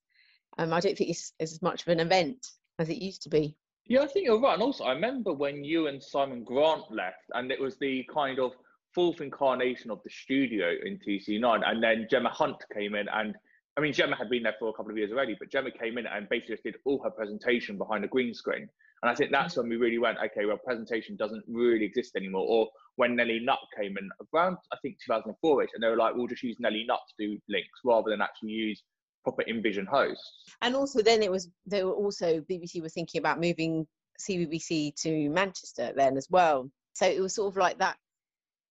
Um, 0.58 0.72
I 0.72 0.80
don't 0.80 0.96
think 0.96 1.10
it's 1.10 1.32
as 1.40 1.62
much 1.62 1.82
of 1.82 1.88
an 1.88 2.00
event 2.00 2.46
as 2.78 2.88
it 2.88 2.98
used 2.98 3.22
to 3.22 3.30
be. 3.30 3.56
Yeah, 3.86 4.02
I 4.02 4.06
think 4.06 4.26
you're 4.26 4.40
right. 4.40 4.54
And 4.54 4.62
also, 4.62 4.84
I 4.84 4.92
remember 4.92 5.32
when 5.32 5.64
you 5.64 5.88
and 5.88 6.02
Simon 6.02 6.44
Grant 6.44 6.90
left, 6.90 7.24
and 7.34 7.50
it 7.50 7.60
was 7.60 7.76
the 7.78 8.06
kind 8.12 8.38
of 8.38 8.52
fourth 8.94 9.20
incarnation 9.20 9.90
of 9.90 10.00
the 10.04 10.10
studio 10.10 10.70
in 10.84 10.98
TC9, 10.98 11.62
and 11.64 11.82
then 11.82 12.06
Gemma 12.10 12.30
Hunt 12.30 12.56
came 12.74 12.94
in, 12.94 13.08
and 13.08 13.34
I 13.76 13.80
mean, 13.80 13.92
Gemma 13.92 14.16
had 14.16 14.28
been 14.28 14.42
there 14.42 14.56
for 14.58 14.68
a 14.68 14.72
couple 14.72 14.90
of 14.90 14.98
years 14.98 15.12
already, 15.12 15.36
but 15.38 15.50
Gemma 15.50 15.70
came 15.70 15.96
in 15.96 16.06
and 16.06 16.28
basically 16.28 16.54
just 16.54 16.64
did 16.64 16.76
all 16.84 17.02
her 17.02 17.10
presentation 17.10 17.78
behind 17.78 18.04
a 18.04 18.08
green 18.08 18.34
screen. 18.34 18.68
And 19.02 19.10
I 19.10 19.14
think 19.14 19.30
that's 19.30 19.54
mm-hmm. 19.54 19.62
when 19.62 19.70
we 19.70 19.76
really 19.76 19.98
went, 19.98 20.18
okay, 20.18 20.44
well, 20.44 20.58
presentation 20.58 21.16
doesn't 21.16 21.44
really 21.48 21.84
exist 21.84 22.16
anymore. 22.16 22.44
Or 22.46 22.68
when 22.96 23.16
Nellie 23.16 23.40
Nutt 23.40 23.60
came 23.78 23.96
in 23.96 24.10
around, 24.34 24.58
I 24.72 24.76
think 24.82 24.96
2004 25.06 25.62
ish, 25.62 25.70
and 25.74 25.82
they 25.82 25.88
were 25.88 25.96
like, 25.96 26.14
we'll 26.14 26.26
just 26.26 26.42
use 26.42 26.56
Nellie 26.58 26.84
Nutt 26.86 27.00
to 27.08 27.26
do 27.26 27.38
links 27.48 27.80
rather 27.84 28.10
than 28.10 28.20
actually 28.20 28.50
use 28.50 28.82
proper 29.22 29.42
InVision 29.44 29.86
hosts. 29.86 30.44
And 30.60 30.74
also, 30.74 31.00
then 31.00 31.22
it 31.22 31.30
was, 31.30 31.48
they 31.64 31.84
were 31.84 31.92
also, 31.92 32.40
BBC 32.40 32.82
was 32.82 32.92
thinking 32.92 33.20
about 33.20 33.40
moving 33.40 33.86
CBBC 34.20 35.00
to 35.02 35.30
Manchester 35.30 35.92
then 35.96 36.16
as 36.16 36.26
well. 36.28 36.70
So 36.92 37.06
it 37.06 37.20
was 37.20 37.34
sort 37.34 37.52
of 37.52 37.56
like 37.56 37.78
that 37.78 37.96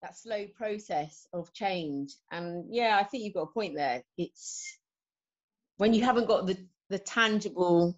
that 0.02 0.18
slow 0.18 0.46
process 0.56 1.28
of 1.34 1.54
change. 1.54 2.14
And 2.32 2.66
yeah, 2.70 2.98
I 3.00 3.04
think 3.04 3.24
you've 3.24 3.34
got 3.34 3.44
a 3.44 3.54
point 3.54 3.76
there. 3.76 4.04
It's 4.18 4.78
when 5.78 5.94
you 5.94 6.04
haven't 6.04 6.28
got 6.28 6.46
the 6.46 6.58
the 6.90 7.00
tangible 7.00 7.98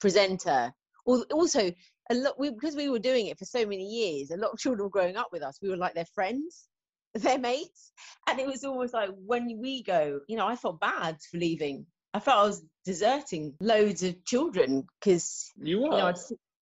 presenter 0.00 0.72
Or 1.06 1.24
also 1.32 1.72
a 2.10 2.14
lot 2.14 2.38
we, 2.38 2.50
because 2.50 2.76
we 2.76 2.88
were 2.88 2.98
doing 2.98 3.26
it 3.26 3.38
for 3.38 3.44
so 3.44 3.64
many 3.64 3.86
years 3.86 4.30
a 4.30 4.36
lot 4.36 4.50
of 4.50 4.58
children 4.58 4.84
were 4.84 4.90
growing 4.90 5.16
up 5.16 5.28
with 5.32 5.42
us. 5.42 5.58
We 5.62 5.70
were 5.70 5.76
like 5.76 5.94
their 5.94 6.04
friends 6.14 6.68
their 7.14 7.38
mates. 7.38 7.92
And 8.28 8.38
it 8.40 8.46
was 8.46 8.64
almost 8.64 8.92
like 8.92 9.10
when 9.24 9.58
we 9.60 9.82
go 9.82 10.20
you 10.28 10.36
know 10.36 10.46
i 10.46 10.56
felt 10.56 10.80
bad 10.80 11.16
for 11.30 11.38
leaving. 11.38 11.86
I 12.12 12.20
felt 12.20 12.38
i 12.38 12.46
was 12.46 12.62
deserting 12.84 13.54
loads 13.60 14.02
of 14.02 14.24
children 14.24 14.86
because 15.00 15.50
you 15.56 15.78
were? 15.78 15.84
You 15.84 15.90
know, 15.90 16.14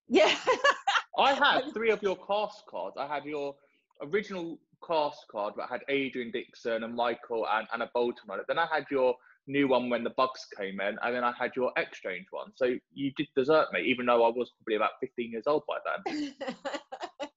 yeah. 0.08 0.34
I 1.18 1.34
had 1.34 1.72
three 1.74 1.90
of 1.90 2.02
your 2.02 2.16
cast 2.16 2.64
cards. 2.66 2.96
I 2.98 3.06
had 3.06 3.24
your 3.24 3.56
original 4.02 4.58
cast 4.86 5.24
card 5.30 5.54
that 5.56 5.68
had 5.68 5.80
adrian 5.88 6.30
dickson 6.32 6.82
and 6.82 6.94
michael 6.94 7.46
and 7.52 7.66
anna 7.72 7.88
bolton 7.94 8.30
on 8.30 8.40
it 8.40 8.44
then 8.48 8.58
i 8.58 8.66
had 8.72 8.84
your 8.90 9.14
new 9.46 9.68
one 9.68 9.90
when 9.90 10.04
the 10.04 10.10
bugs 10.10 10.46
came 10.56 10.80
in, 10.80 10.96
and 11.02 11.14
then 11.14 11.24
I 11.24 11.32
had 11.38 11.52
your 11.56 11.72
exchange 11.76 12.26
one. 12.30 12.52
So 12.54 12.74
you 12.94 13.12
did 13.16 13.28
desert 13.34 13.66
me, 13.72 13.82
even 13.82 14.06
though 14.06 14.24
I 14.24 14.30
was 14.30 14.50
probably 14.58 14.76
about 14.76 14.92
15 15.00 15.32
years 15.32 15.44
old 15.46 15.62
by 15.66 15.78
then. 15.84 16.34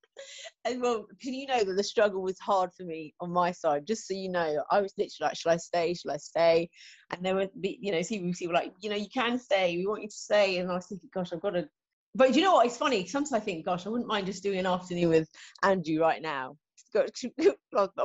and 0.66 0.82
well, 0.82 1.08
can 1.22 1.34
you 1.34 1.48
know 1.48 1.64
that 1.64 1.74
the 1.74 1.84
struggle 1.84 2.22
was 2.22 2.40
hard 2.40 2.72
for 2.74 2.84
me 2.84 3.14
on 3.20 3.32
my 3.32 3.52
side? 3.52 3.88
Just 3.88 4.08
so 4.08 4.14
you 4.14 4.30
know, 4.30 4.64
I 4.72 4.82
was 4.82 4.94
literally 4.98 5.30
like, 5.30 5.38
"Shall 5.38 5.54
I 5.54 5.58
stay? 5.58 5.94
Shall 5.94 6.12
I 6.12 6.18
stay?" 6.18 6.70
And 7.12 7.26
there 7.26 7.36
would 7.36 7.52
be, 7.60 7.78
you 7.82 7.92
know, 7.92 8.00
CBBC 8.00 8.48
were 8.48 8.54
like, 8.54 8.74
"You 8.82 8.90
know, 8.90 8.96
you 8.96 9.10
can 9.10 9.40
stay. 9.40 9.78
We 9.78 9.88
want 9.88 10.04
you 10.04 10.10
to 10.10 10.16
stay." 10.16 10.58
And 10.58 10.72
I 10.72 10.76
was 10.76 10.88
thinking, 10.88 11.10
"Gosh, 11.14 11.34
I've 11.34 11.42
got 11.42 11.52
to." 11.52 11.68
But 12.16 12.36
you 12.36 12.42
know 12.42 12.54
what? 12.54 12.66
It's 12.66 12.78
funny. 12.78 13.06
Sometimes 13.06 13.34
I 13.34 13.40
think, 13.40 13.66
"Gosh, 13.66 13.86
I 13.86 13.90
wouldn't 13.90 14.08
mind 14.08 14.26
just 14.26 14.42
doing 14.42 14.60
an 14.60 14.66
afternoon 14.66 15.10
with 15.10 15.30
Andrew 15.64 16.00
right 16.00 16.22
now." 16.22 16.58
I 16.96 17.06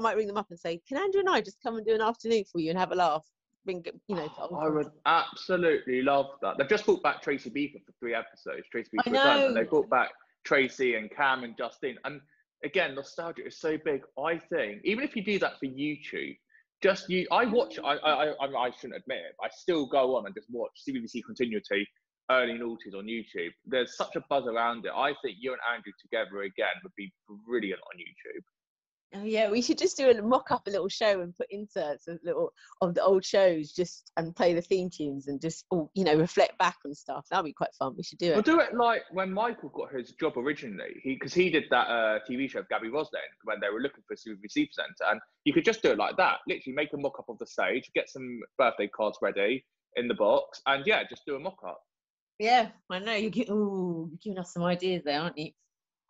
might 0.00 0.16
ring 0.16 0.26
them 0.26 0.36
up 0.36 0.48
and 0.50 0.58
say, 0.58 0.80
"Can 0.88 0.98
Andrew 0.98 1.20
and 1.20 1.28
I 1.28 1.40
just 1.40 1.62
come 1.62 1.76
and 1.76 1.86
do 1.86 1.94
an 1.94 2.00
afternoon 2.00 2.44
for 2.50 2.60
you 2.60 2.70
and 2.70 2.78
have 2.78 2.92
a 2.92 2.96
laugh?" 2.96 3.24
bring 3.64 3.84
you 4.08 4.16
know. 4.16 4.30
Oh, 4.38 4.56
I 4.56 4.68
would 4.68 4.90
absolutely 5.06 6.02
love 6.02 6.26
that. 6.42 6.58
They've 6.58 6.68
just 6.68 6.86
brought 6.86 7.02
back 7.02 7.22
Tracy 7.22 7.50
Beaker 7.50 7.78
for 7.84 7.92
three 8.00 8.14
episodes. 8.14 8.66
Tracy 8.70 8.90
Beaker 8.92 9.10
returned, 9.10 9.42
and 9.44 9.56
they 9.56 9.64
brought 9.64 9.90
back 9.90 10.10
Tracy 10.44 10.94
and 10.94 11.10
Cam 11.10 11.44
and 11.44 11.56
Justin. 11.56 11.98
And 12.04 12.20
again, 12.64 12.94
nostalgia 12.94 13.46
is 13.46 13.58
so 13.58 13.76
big. 13.84 14.02
I 14.18 14.38
think 14.38 14.80
even 14.84 15.04
if 15.04 15.16
you 15.16 15.24
do 15.24 15.38
that 15.40 15.58
for 15.58 15.66
YouTube, 15.66 16.36
just 16.82 17.08
you, 17.08 17.26
I 17.30 17.44
watch. 17.44 17.78
I 17.78 17.96
I 17.96 18.26
I, 18.32 18.46
I 18.46 18.70
shouldn't 18.70 19.00
admit 19.00 19.18
it. 19.18 19.34
I 19.42 19.48
still 19.50 19.86
go 19.86 20.16
on 20.16 20.26
and 20.26 20.34
just 20.34 20.48
watch 20.50 20.70
CBBC 20.88 21.22
Continuity 21.26 21.86
early 22.30 22.54
noughties 22.54 22.96
on 22.96 23.04
YouTube. 23.04 23.50
There's 23.66 23.96
such 23.96 24.16
a 24.16 24.24
buzz 24.28 24.46
around 24.46 24.86
it. 24.86 24.92
I 24.94 25.12
think 25.22 25.36
you 25.40 25.52
and 25.52 25.60
Andrew 25.74 25.92
together 26.00 26.42
again 26.42 26.74
would 26.82 26.94
be 26.96 27.12
brilliant 27.46 27.80
on 27.80 27.98
YouTube. 27.98 28.42
Oh 29.12 29.24
yeah, 29.24 29.50
we 29.50 29.60
should 29.60 29.78
just 29.78 29.96
do 29.96 30.08
a 30.08 30.22
mock 30.22 30.52
up 30.52 30.68
a 30.68 30.70
little 30.70 30.88
show 30.88 31.20
and 31.20 31.34
put 31.34 31.48
inserts 31.50 32.06
of 32.06 32.20
little 32.22 32.52
of 32.80 32.94
the 32.94 33.02
old 33.02 33.24
shows 33.24 33.72
just 33.72 34.12
and 34.16 34.36
play 34.36 34.54
the 34.54 34.62
theme 34.62 34.88
tunes 34.88 35.26
and 35.26 35.40
just 35.40 35.64
all 35.70 35.90
you 35.94 36.04
know 36.04 36.14
reflect 36.14 36.56
back 36.58 36.76
on 36.86 36.94
stuff. 36.94 37.26
That'd 37.28 37.44
be 37.44 37.52
quite 37.52 37.74
fun. 37.76 37.94
We 37.96 38.04
should 38.04 38.18
do 38.18 38.30
it. 38.30 38.34
We'll 38.34 38.42
do 38.42 38.60
it 38.60 38.72
like 38.72 39.02
when 39.10 39.32
Michael 39.32 39.70
got 39.70 39.92
his 39.92 40.12
job 40.12 40.34
originally. 40.36 41.00
He 41.02 41.14
because 41.14 41.34
he 41.34 41.50
did 41.50 41.64
that 41.72 41.88
uh, 41.88 42.18
TV 42.30 42.48
show 42.48 42.60
of 42.60 42.68
Gaby 42.68 42.88
Roslin 42.88 43.20
when 43.42 43.58
they 43.60 43.68
were 43.68 43.80
looking 43.80 44.04
for 44.06 44.14
a 44.14 44.16
CBBC 44.16 44.68
presenter, 44.68 45.10
and 45.10 45.20
you 45.44 45.52
could 45.52 45.64
just 45.64 45.82
do 45.82 45.90
it 45.90 45.98
like 45.98 46.16
that. 46.16 46.38
Literally 46.46 46.74
make 46.76 46.92
a 46.92 46.96
mock 46.96 47.18
up 47.18 47.28
of 47.28 47.38
the 47.38 47.46
stage, 47.46 47.90
get 47.96 48.08
some 48.08 48.40
birthday 48.58 48.86
cards 48.86 49.18
ready 49.20 49.64
in 49.96 50.06
the 50.06 50.14
box, 50.14 50.62
and 50.66 50.86
yeah, 50.86 51.02
just 51.02 51.26
do 51.26 51.34
a 51.34 51.40
mock 51.40 51.58
up. 51.66 51.82
Yeah, 52.40 52.68
I 52.88 53.00
know 53.00 53.12
you. 53.12 53.30
Ooh, 53.50 54.08
you're 54.10 54.18
giving 54.24 54.38
us 54.38 54.54
some 54.54 54.62
ideas 54.62 55.02
there, 55.04 55.20
aren't 55.20 55.36
you? 55.36 55.50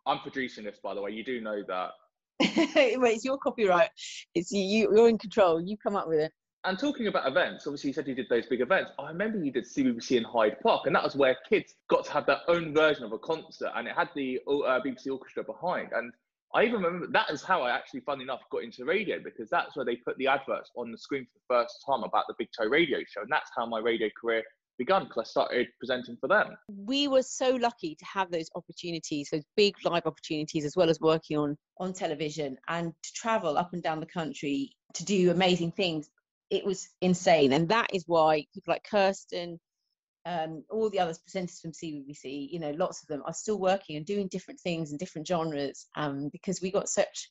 I'm 0.05 0.19
producing 0.19 0.63
this, 0.63 0.79
by 0.81 0.93
the 0.93 1.01
way. 1.01 1.11
You 1.11 1.25
do 1.25 1.41
know 1.41 1.61
that. 1.67 1.91
it's 2.39 3.25
your 3.25 3.37
copyright. 3.37 3.89
It's 4.33 4.49
you. 4.49 4.89
You're 4.95 5.09
in 5.09 5.17
control. 5.17 5.59
You 5.59 5.75
come 5.77 5.97
up 5.97 6.07
with 6.07 6.19
it. 6.19 6.31
And 6.63 6.79
talking 6.79 7.07
about 7.07 7.27
events, 7.27 7.67
obviously 7.67 7.89
you 7.89 7.93
said 7.93 8.07
you 8.07 8.15
did 8.15 8.29
those 8.29 8.45
big 8.45 8.61
events. 8.61 8.91
I 8.97 9.09
remember 9.09 9.43
you 9.43 9.51
did 9.51 9.65
CBBC 9.65 10.15
in 10.15 10.23
Hyde 10.23 10.55
Park, 10.61 10.83
and 10.85 10.95
that 10.95 11.03
was 11.03 11.17
where 11.17 11.35
kids 11.49 11.73
got 11.89 12.05
to 12.05 12.11
have 12.13 12.25
their 12.25 12.39
own 12.47 12.73
version 12.73 13.03
of 13.03 13.11
a 13.11 13.19
concert, 13.19 13.71
and 13.75 13.85
it 13.85 13.95
had 13.97 14.07
the 14.15 14.39
uh, 14.47 14.79
BBC 14.79 15.11
orchestra 15.11 15.43
behind. 15.43 15.89
And 15.91 16.13
I 16.55 16.63
even 16.63 16.81
remember 16.81 17.07
that 17.07 17.29
is 17.29 17.43
how 17.43 17.63
I 17.63 17.71
actually, 17.71 18.01
funny 18.01 18.23
enough, 18.23 18.41
got 18.51 18.63
into 18.63 18.85
radio 18.85 19.19
because 19.21 19.49
that's 19.49 19.75
where 19.75 19.85
they 19.85 19.97
put 19.97 20.17
the 20.17 20.27
adverts 20.27 20.71
on 20.77 20.91
the 20.93 20.97
screen 20.97 21.25
for 21.25 21.39
the 21.39 21.61
first 21.61 21.83
time 21.85 22.03
about 22.03 22.25
the 22.29 22.35
Big 22.37 22.47
Toe 22.57 22.69
Radio 22.69 22.99
Show, 23.05 23.21
and 23.21 23.29
that's 23.29 23.49
how 23.53 23.65
my 23.65 23.79
radio 23.79 24.07
career 24.19 24.43
begun 24.81 25.03
because 25.03 25.27
I 25.27 25.29
started 25.29 25.67
presenting 25.77 26.17
for 26.19 26.27
them. 26.27 26.57
We 26.67 27.07
were 27.07 27.21
so 27.21 27.51
lucky 27.51 27.95
to 27.95 28.05
have 28.05 28.31
those 28.31 28.49
opportunities, 28.55 29.29
those 29.31 29.45
big 29.55 29.75
live 29.85 30.07
opportunities, 30.07 30.65
as 30.65 30.75
well 30.75 30.89
as 30.89 30.99
working 30.99 31.37
on 31.37 31.57
on 31.77 31.93
television 31.93 32.57
and 32.67 32.93
to 33.03 33.13
travel 33.13 33.57
up 33.57 33.73
and 33.73 33.83
down 33.83 33.99
the 33.99 34.13
country 34.19 34.71
to 34.95 35.05
do 35.05 35.31
amazing 35.31 35.71
things. 35.71 36.09
It 36.49 36.65
was 36.65 36.89
insane, 37.01 37.53
and 37.53 37.69
that 37.69 37.89
is 37.93 38.03
why 38.07 38.45
people 38.53 38.73
like 38.73 38.83
Kirsten, 38.89 39.59
um, 40.25 40.63
all 40.69 40.89
the 40.89 40.99
other 40.99 41.13
presenters 41.13 41.61
from 41.61 41.71
CBBC, 41.71 42.49
you 42.51 42.59
know, 42.59 42.71
lots 42.71 43.01
of 43.01 43.07
them 43.07 43.21
are 43.25 43.33
still 43.33 43.59
working 43.59 43.97
and 43.97 44.05
doing 44.05 44.27
different 44.27 44.59
things 44.59 44.91
in 44.91 44.97
different 44.97 45.27
genres 45.27 45.85
um, 45.95 46.29
because 46.31 46.61
we 46.61 46.71
got 46.71 46.89
such 46.89 47.29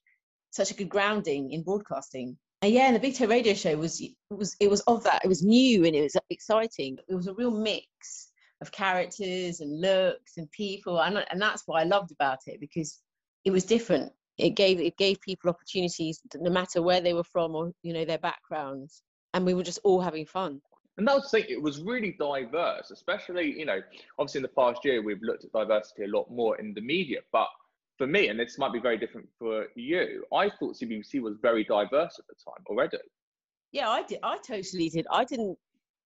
such 0.53 0.71
a 0.71 0.75
good 0.75 0.89
grounding 0.89 1.51
in 1.51 1.63
broadcasting 1.63 2.37
yeah, 2.69 2.87
and 2.87 2.97
the 2.97 3.01
Big 3.01 3.15
Toe 3.15 3.27
Radio 3.27 3.55
Show 3.55 3.77
was 3.77 4.03
was 4.31 4.57
it 4.61 4.69
was 4.69 4.81
of 4.83 5.03
that. 5.05 5.25
It 5.25 5.29
was 5.29 5.43
new 5.43 5.85
and 5.85 5.95
it 5.95 6.03
was 6.03 6.17
exciting. 6.29 6.99
It 7.09 7.15
was 7.15 7.27
a 7.27 7.35
real 7.35 7.51
mix 7.51 8.33
of 8.61 8.71
characters 8.71 9.61
and 9.61 9.81
looks 9.81 10.37
and 10.37 10.51
people, 10.51 11.01
and 11.01 11.25
and 11.31 11.41
that's 11.41 11.63
what 11.67 11.81
I 11.81 11.85
loved 11.85 12.13
about 12.13 12.41
it 12.47 12.61
because 12.61 13.01
it 13.45 13.51
was 13.51 13.65
different. 13.65 14.13
It 14.37 14.51
gave 14.51 14.79
it 14.81 14.97
gave 14.99 15.21
people 15.21 15.51
opportunities, 15.51 16.21
no 16.37 16.51
matter 16.51 16.83
where 16.83 17.01
they 17.01 17.15
were 17.15 17.25
from 17.25 17.55
or 17.55 17.73
you 17.83 17.95
know 17.95 18.05
their 18.05 18.19
backgrounds, 18.19 19.03
and 19.33 19.47
we 19.47 19.55
were 19.55 19.63
just 19.63 19.81
all 19.85 20.01
having 20.01 20.27
fun. 20.27 20.61
And 20.99 21.09
that 21.09 21.15
was 21.15 21.31
the 21.31 21.41
thing, 21.41 21.47
it 21.49 21.63
was 21.63 21.81
really 21.81 22.15
diverse, 22.19 22.91
especially, 22.91 23.59
you 23.59 23.65
know, 23.65 23.81
obviously 24.19 24.41
in 24.41 24.43
the 24.43 24.49
past 24.49 24.85
year, 24.85 25.01
we've 25.01 25.23
looked 25.23 25.45
at 25.45 25.53
diversity 25.53 26.05
a 26.05 26.09
lot 26.09 26.31
more 26.31 26.59
in 26.59 26.75
the 26.75 26.83
media, 26.83 27.21
but 27.33 27.49
for 28.01 28.07
me, 28.07 28.29
and 28.29 28.41
this 28.41 28.57
might 28.57 28.73
be 28.73 28.79
very 28.79 28.97
different 28.97 29.29
for 29.39 29.67
you, 29.75 30.25
I 30.33 30.49
thought 30.49 30.75
CBBC 30.75 31.21
was 31.21 31.37
very 31.43 31.65
diverse 31.65 32.19
at 32.19 32.27
the 32.29 32.35
time 32.43 32.65
already. 32.67 32.97
Yeah, 33.73 33.91
I 33.91 34.05
did. 34.05 34.21
I 34.23 34.39
totally 34.39 34.89
did. 34.89 35.07
I 35.13 35.25
didn't. 35.25 35.59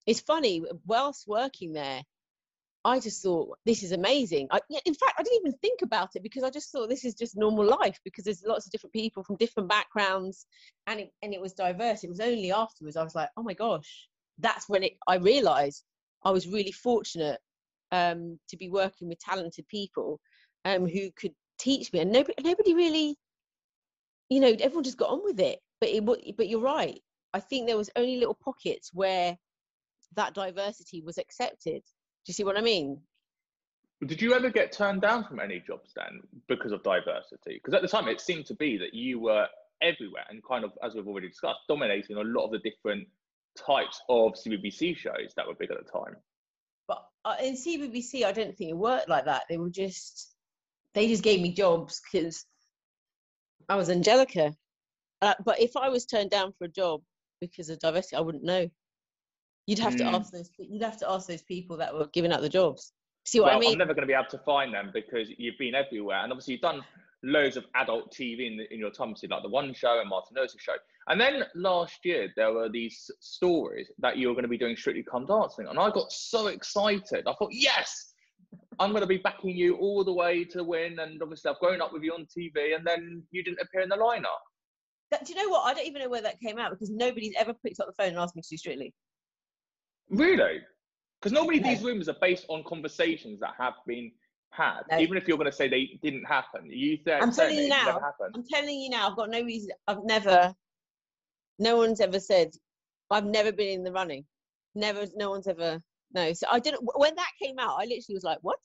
It's 0.04 0.18
funny. 0.18 0.64
Whilst 0.86 1.28
working 1.28 1.72
there, 1.72 2.02
I 2.84 2.98
just 2.98 3.22
thought 3.22 3.56
this 3.64 3.84
is 3.84 3.92
amazing. 3.92 4.48
I, 4.50 4.58
in 4.84 4.94
fact, 4.94 5.14
I 5.18 5.22
didn't 5.22 5.38
even 5.38 5.52
think 5.58 5.82
about 5.82 6.16
it 6.16 6.24
because 6.24 6.42
I 6.42 6.50
just 6.50 6.72
thought 6.72 6.88
this 6.88 7.04
is 7.04 7.14
just 7.14 7.36
normal 7.36 7.64
life 7.64 8.00
because 8.04 8.24
there's 8.24 8.42
lots 8.44 8.66
of 8.66 8.72
different 8.72 8.92
people 8.92 9.22
from 9.22 9.36
different 9.36 9.68
backgrounds, 9.68 10.46
and 10.88 10.98
it, 10.98 11.12
and 11.22 11.32
it 11.32 11.40
was 11.40 11.52
diverse. 11.52 12.02
It 12.02 12.10
was 12.10 12.18
only 12.18 12.50
afterwards 12.50 12.96
I 12.96 13.04
was 13.04 13.14
like, 13.14 13.28
oh 13.36 13.44
my 13.44 13.54
gosh, 13.54 14.08
that's 14.40 14.68
when 14.68 14.82
it. 14.82 14.94
I 15.06 15.18
realised 15.18 15.84
I 16.24 16.32
was 16.32 16.48
really 16.48 16.72
fortunate 16.72 17.38
um, 17.92 18.40
to 18.48 18.56
be 18.56 18.68
working 18.68 19.08
with 19.08 19.20
talented 19.20 19.68
people 19.68 20.18
um, 20.64 20.88
who 20.88 21.12
could 21.12 21.32
teach 21.58 21.92
me, 21.92 22.00
and 22.00 22.12
nobody 22.12 22.34
nobody 22.42 22.74
really, 22.74 23.16
you 24.28 24.40
know, 24.40 24.54
everyone 24.60 24.84
just 24.84 24.98
got 24.98 25.10
on 25.10 25.22
with 25.24 25.40
it. 25.40 25.60
But 25.80 25.90
it, 25.90 26.36
but 26.36 26.48
you're 26.48 26.60
right. 26.60 27.00
I 27.32 27.40
think 27.40 27.66
there 27.66 27.76
was 27.76 27.90
only 27.96 28.16
little 28.18 28.38
pockets 28.42 28.90
where 28.92 29.36
that 30.16 30.34
diversity 30.34 31.02
was 31.02 31.18
accepted. 31.18 31.82
Do 31.82 32.30
you 32.30 32.34
see 32.34 32.44
what 32.44 32.56
I 32.56 32.60
mean? 32.60 33.00
Did 34.06 34.20
you 34.20 34.34
ever 34.34 34.50
get 34.50 34.72
turned 34.72 35.02
down 35.02 35.24
from 35.24 35.40
any 35.40 35.60
jobs 35.60 35.92
then 35.94 36.20
because 36.48 36.72
of 36.72 36.82
diversity? 36.82 37.54
Because 37.54 37.74
at 37.74 37.82
the 37.82 37.88
time 37.88 38.08
it 38.08 38.20
seemed 38.20 38.46
to 38.46 38.54
be 38.54 38.76
that 38.78 38.94
you 38.94 39.18
were 39.18 39.46
everywhere 39.82 40.24
and 40.28 40.42
kind 40.44 40.64
of, 40.64 40.72
as 40.82 40.94
we've 40.94 41.06
already 41.06 41.28
discussed, 41.28 41.60
dominating 41.68 42.16
a 42.16 42.22
lot 42.22 42.46
of 42.46 42.52
the 42.52 42.58
different 42.58 43.06
types 43.56 44.00
of 44.08 44.32
CBBC 44.34 44.96
shows 44.96 45.32
that 45.36 45.46
were 45.46 45.54
big 45.54 45.70
at 45.70 45.78
the 45.78 45.90
time. 45.90 46.16
But 46.86 47.04
uh, 47.24 47.36
in 47.42 47.54
CBBC, 47.54 48.24
I 48.24 48.32
don't 48.32 48.56
think 48.56 48.70
it 48.70 48.76
worked 48.76 49.08
like 49.08 49.24
that. 49.26 49.44
They 49.48 49.56
were 49.56 49.70
just, 49.70 50.33
they 50.94 51.08
just 51.08 51.22
gave 51.22 51.40
me 51.40 51.52
jobs 51.52 52.00
because 52.10 52.44
I 53.68 53.76
was 53.76 53.90
Angellica. 53.90 54.54
Uh, 55.22 55.34
but 55.44 55.60
if 55.60 55.76
I 55.76 55.88
was 55.88 56.06
turned 56.06 56.30
down 56.30 56.52
for 56.58 56.64
a 56.64 56.68
job 56.68 57.02
because 57.40 57.68
of 57.68 57.78
diversity, 57.78 58.16
I 58.16 58.20
wouldn't 58.20 58.44
know. 58.44 58.68
You'd 59.66 59.78
have 59.78 59.94
mm. 59.94 59.98
to 59.98 60.04
ask 60.04 60.32
those. 60.32 60.50
You'd 60.58 60.82
have 60.82 60.98
to 60.98 61.10
ask 61.10 61.26
those 61.26 61.42
people 61.42 61.76
that 61.78 61.94
were 61.94 62.08
giving 62.12 62.32
out 62.32 62.42
the 62.42 62.48
jobs. 62.48 62.92
See 63.24 63.40
what 63.40 63.46
well, 63.46 63.56
I 63.56 63.60
mean? 63.60 63.72
I'm 63.72 63.78
never 63.78 63.94
going 63.94 64.02
to 64.02 64.06
be 64.06 64.12
able 64.12 64.26
to 64.30 64.38
find 64.44 64.74
them 64.74 64.90
because 64.92 65.28
you've 65.38 65.58
been 65.58 65.74
everywhere, 65.74 66.18
and 66.18 66.30
obviously 66.30 66.54
you've 66.54 66.60
done 66.60 66.82
loads 67.22 67.56
of 67.56 67.64
adult 67.74 68.12
TV 68.12 68.46
in, 68.46 68.66
in 68.70 68.78
your 68.78 68.90
time, 68.90 69.14
like 69.30 69.42
the 69.42 69.48
One 69.48 69.72
Show 69.72 69.98
and 70.00 70.10
Martin 70.10 70.36
Lewis 70.36 70.54
Show. 70.58 70.74
And 71.08 71.18
then 71.18 71.44
last 71.54 72.04
year 72.04 72.28
there 72.36 72.52
were 72.52 72.68
these 72.68 73.10
stories 73.20 73.90
that 73.98 74.18
you 74.18 74.28
were 74.28 74.34
going 74.34 74.42
to 74.42 74.48
be 74.48 74.58
doing 74.58 74.76
Strictly 74.76 75.02
Come 75.02 75.24
Dancing, 75.24 75.66
and 75.66 75.78
I 75.78 75.90
got 75.90 76.12
so 76.12 76.48
excited. 76.48 77.26
I 77.26 77.32
thought, 77.34 77.52
yes, 77.52 78.13
I'm 78.78 78.90
going 78.90 79.02
to 79.02 79.06
be 79.06 79.18
backing 79.18 79.56
you 79.56 79.76
all 79.76 80.04
the 80.04 80.12
way 80.12 80.44
to 80.44 80.64
win. 80.64 80.98
And 80.98 81.20
obviously 81.22 81.50
I've 81.50 81.60
grown 81.60 81.80
up 81.80 81.92
with 81.92 82.02
you 82.02 82.12
on 82.12 82.26
TV, 82.26 82.74
and 82.76 82.86
then 82.86 83.22
you 83.30 83.42
didn't 83.42 83.60
appear 83.60 83.82
in 83.82 83.88
the 83.88 83.96
lineup. 83.96 84.42
That, 85.10 85.24
do 85.24 85.32
you 85.32 85.42
know 85.42 85.50
what? 85.50 85.66
I 85.66 85.74
don't 85.74 85.86
even 85.86 86.02
know 86.02 86.08
where 86.08 86.22
that 86.22 86.40
came 86.40 86.58
out 86.58 86.70
because 86.70 86.90
nobody's 86.90 87.34
ever 87.38 87.54
picked 87.54 87.80
up 87.80 87.86
the 87.86 87.92
phone 87.92 88.12
and 88.12 88.18
asked 88.18 88.36
me 88.36 88.42
to 88.42 88.48
do 88.50 88.56
Strictly. 88.56 88.94
Really? 90.10 90.60
Because 91.20 91.32
normally 91.32 91.60
no. 91.60 91.68
these 91.68 91.82
rumors 91.82 92.08
are 92.08 92.16
based 92.20 92.44
on 92.48 92.64
conversations 92.64 93.40
that 93.40 93.54
have 93.58 93.74
been 93.86 94.12
had, 94.50 94.82
no. 94.90 94.98
even 94.98 95.16
if 95.16 95.26
you're 95.26 95.36
going 95.36 95.50
to 95.50 95.56
say 95.56 95.68
they 95.68 95.98
didn't 96.02 96.24
happen. 96.24 96.66
You 96.66 96.98
said 97.04 97.20
I'm 97.22 97.32
telling 97.32 97.56
you 97.56 97.68
now. 97.68 98.00
I'm 98.34 98.44
telling 98.52 98.78
you 98.78 98.90
now. 98.90 99.08
I've 99.08 99.16
got 99.16 99.30
no 99.30 99.42
reason. 99.42 99.70
I've 99.86 100.04
never. 100.04 100.54
No 101.58 101.76
one's 101.76 102.00
ever 102.00 102.20
said. 102.20 102.50
I've 103.10 103.24
never 103.24 103.52
been 103.52 103.68
in 103.68 103.84
the 103.84 103.92
running. 103.92 104.24
Never. 104.74 105.06
No 105.16 105.30
one's 105.30 105.46
ever. 105.46 105.80
No. 106.14 106.32
So 106.32 106.46
I 106.50 106.58
didn't. 106.60 106.80
When 106.82 107.14
that 107.16 107.30
came 107.42 107.58
out, 107.58 107.76
I 107.78 107.84
literally 107.84 108.14
was 108.14 108.24
like, 108.24 108.38
"What?" 108.42 108.58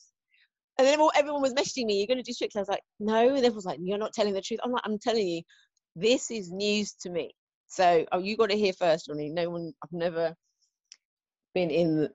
And 0.77 0.87
then 0.87 0.99
everyone 1.15 1.41
was 1.41 1.53
messaging 1.53 1.85
me, 1.85 1.97
"You're 1.97 2.07
going 2.07 2.17
to 2.17 2.23
do 2.23 2.33
Strictly?" 2.33 2.59
I 2.59 2.61
was 2.61 2.69
like, 2.69 2.83
"No." 2.99 3.27
And 3.27 3.37
everyone 3.37 3.55
was 3.55 3.65
like, 3.65 3.79
"You're 3.81 3.97
not 3.97 4.13
telling 4.13 4.33
the 4.33 4.41
truth." 4.41 4.59
I'm 4.63 4.71
like, 4.71 4.83
"I'm 4.85 4.99
telling 4.99 5.27
you, 5.27 5.41
this 5.95 6.31
is 6.31 6.51
news 6.51 6.93
to 7.01 7.09
me." 7.09 7.33
So 7.67 8.05
oh, 8.11 8.19
you 8.19 8.37
got 8.37 8.49
to 8.49 8.57
hear 8.57 8.73
first, 8.73 9.09
Ronnie. 9.09 9.29
No 9.29 9.49
one. 9.49 9.73
I've 9.83 9.91
never 9.91 10.35
been 11.53 11.69
in 11.69 12.09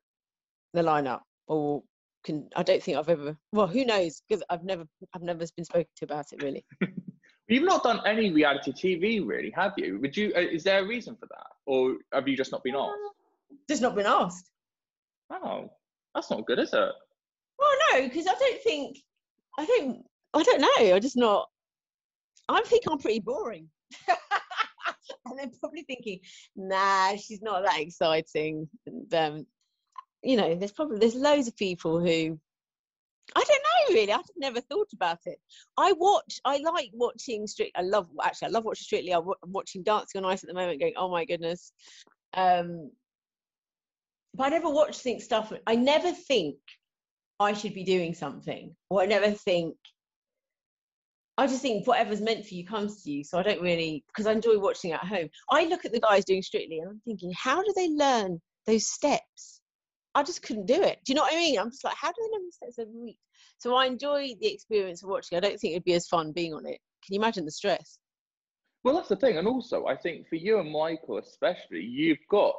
the 0.74 0.82
lineup 0.82 1.20
or 1.48 1.82
can 2.24 2.48
I 2.56 2.62
don't 2.62 2.82
think 2.82 2.96
I've 2.96 3.08
ever 3.08 3.36
well 3.52 3.66
who 3.66 3.84
knows 3.84 4.22
because 4.28 4.42
I've 4.48 4.64
never 4.64 4.84
I've 5.14 5.22
never 5.22 5.44
been 5.56 5.64
spoken 5.64 5.88
to 5.96 6.04
about 6.04 6.26
it 6.32 6.42
really. 6.42 6.64
You've 7.48 7.64
not 7.64 7.82
done 7.82 8.00
any 8.06 8.32
reality 8.32 8.72
TV 8.72 9.24
really, 9.24 9.50
have 9.50 9.74
you? 9.76 9.98
Would 10.00 10.16
you? 10.16 10.32
Uh, 10.34 10.40
is 10.40 10.64
there 10.64 10.82
a 10.82 10.86
reason 10.86 11.14
for 11.14 11.26
that, 11.26 11.46
or 11.66 11.98
have 12.14 12.26
you 12.26 12.38
just 12.38 12.52
not 12.52 12.64
been 12.64 12.74
asked? 12.74 12.96
Just 13.68 13.82
not 13.82 13.94
been 13.94 14.06
asked. 14.06 14.50
Oh, 15.30 15.70
that's 16.14 16.30
not 16.30 16.46
good, 16.46 16.58
is 16.58 16.72
it? 16.72 16.92
Well, 17.58 17.70
no, 17.92 18.02
because 18.02 18.26
I 18.26 18.34
don't 18.34 18.62
think 18.62 18.98
I 19.58 19.66
don't 19.66 20.04
I 20.34 20.42
don't 20.42 20.60
know. 20.60 20.94
I 20.94 20.98
just 20.98 21.16
not. 21.16 21.48
I 22.48 22.60
think 22.62 22.84
I'm 22.90 22.98
pretty 22.98 23.20
boring. 23.20 23.68
and 24.08 25.38
they're 25.38 25.50
probably 25.60 25.82
thinking, 25.82 26.20
nah, 26.56 27.14
she's 27.16 27.40
not 27.40 27.64
that 27.64 27.80
exciting. 27.80 28.68
And 28.86 29.14
um, 29.14 29.46
you 30.22 30.36
know, 30.36 30.54
there's 30.54 30.72
probably 30.72 30.98
there's 30.98 31.14
loads 31.14 31.46
of 31.46 31.56
people 31.56 32.00
who 32.00 32.38
I 33.36 33.42
don't 33.42 33.48
know 33.48 33.94
really. 33.94 34.12
I've 34.12 34.22
never 34.36 34.60
thought 34.60 34.88
about 34.92 35.18
it. 35.26 35.38
I 35.76 35.92
watch. 35.92 36.40
I 36.44 36.58
like 36.58 36.90
watching 36.92 37.46
Strictly. 37.46 37.76
I 37.76 37.82
love 37.82 38.08
actually. 38.22 38.48
I 38.48 38.50
love 38.50 38.64
watching 38.64 38.84
Strictly. 38.84 39.12
I'm 39.12 39.24
watching 39.46 39.84
Dancing 39.84 40.24
on 40.24 40.30
Ice 40.30 40.42
at 40.42 40.48
the 40.48 40.54
moment, 40.54 40.80
going, 40.80 40.94
oh 40.96 41.10
my 41.10 41.24
goodness. 41.24 41.72
Um, 42.34 42.90
but 44.34 44.44
I 44.44 44.48
never 44.48 44.70
watch 44.70 44.98
think 44.98 45.22
stuff. 45.22 45.52
I 45.66 45.76
never 45.76 46.10
think 46.12 46.56
I 47.40 47.52
should 47.52 47.74
be 47.74 47.84
doing 47.84 48.14
something, 48.14 48.74
or 48.90 49.02
I 49.02 49.06
never 49.06 49.30
think. 49.30 49.76
I 51.36 51.48
just 51.48 51.62
think 51.62 51.86
whatever's 51.86 52.20
meant 52.20 52.46
for 52.46 52.54
you 52.54 52.64
comes 52.64 53.02
to 53.02 53.10
you. 53.10 53.24
So 53.24 53.38
I 53.38 53.42
don't 53.42 53.60
really 53.60 54.04
because 54.08 54.26
I 54.26 54.32
enjoy 54.32 54.58
watching 54.58 54.92
at 54.92 55.04
home. 55.04 55.28
I 55.50 55.64
look 55.64 55.84
at 55.84 55.92
the 55.92 55.98
guys 55.98 56.24
doing 56.24 56.42
Strictly 56.42 56.78
and 56.78 56.90
I'm 56.90 57.00
thinking, 57.04 57.32
how 57.36 57.60
do 57.60 57.72
they 57.74 57.88
learn 57.88 58.40
those 58.66 58.86
steps? 58.86 59.60
I 60.14 60.22
just 60.22 60.42
couldn't 60.42 60.66
do 60.66 60.80
it. 60.80 61.00
Do 61.04 61.10
you 61.12 61.16
know 61.16 61.22
what 61.22 61.34
I 61.34 61.36
mean? 61.36 61.58
I'm 61.58 61.70
just 61.70 61.82
like, 61.82 61.96
how 61.96 62.12
do 62.12 62.14
they 62.20 62.38
know 62.38 62.44
steps 62.50 62.78
every 62.78 63.00
week? 63.00 63.18
So 63.58 63.74
I 63.74 63.86
enjoy 63.86 64.28
the 64.40 64.52
experience 64.52 65.02
of 65.02 65.08
watching. 65.08 65.36
I 65.36 65.40
don't 65.40 65.58
think 65.58 65.72
it'd 65.72 65.82
be 65.84 65.94
as 65.94 66.06
fun 66.06 66.30
being 66.30 66.54
on 66.54 66.66
it. 66.66 66.78
Can 67.04 67.14
you 67.14 67.18
imagine 67.18 67.44
the 67.44 67.50
stress? 67.50 67.98
Well, 68.84 68.94
that's 68.94 69.08
the 69.08 69.16
thing. 69.16 69.38
And 69.38 69.48
also, 69.48 69.86
I 69.86 69.96
think 69.96 70.28
for 70.28 70.36
you 70.36 70.60
and 70.60 70.70
Michael, 70.70 71.18
especially, 71.18 71.80
you've 71.80 72.18
got 72.30 72.54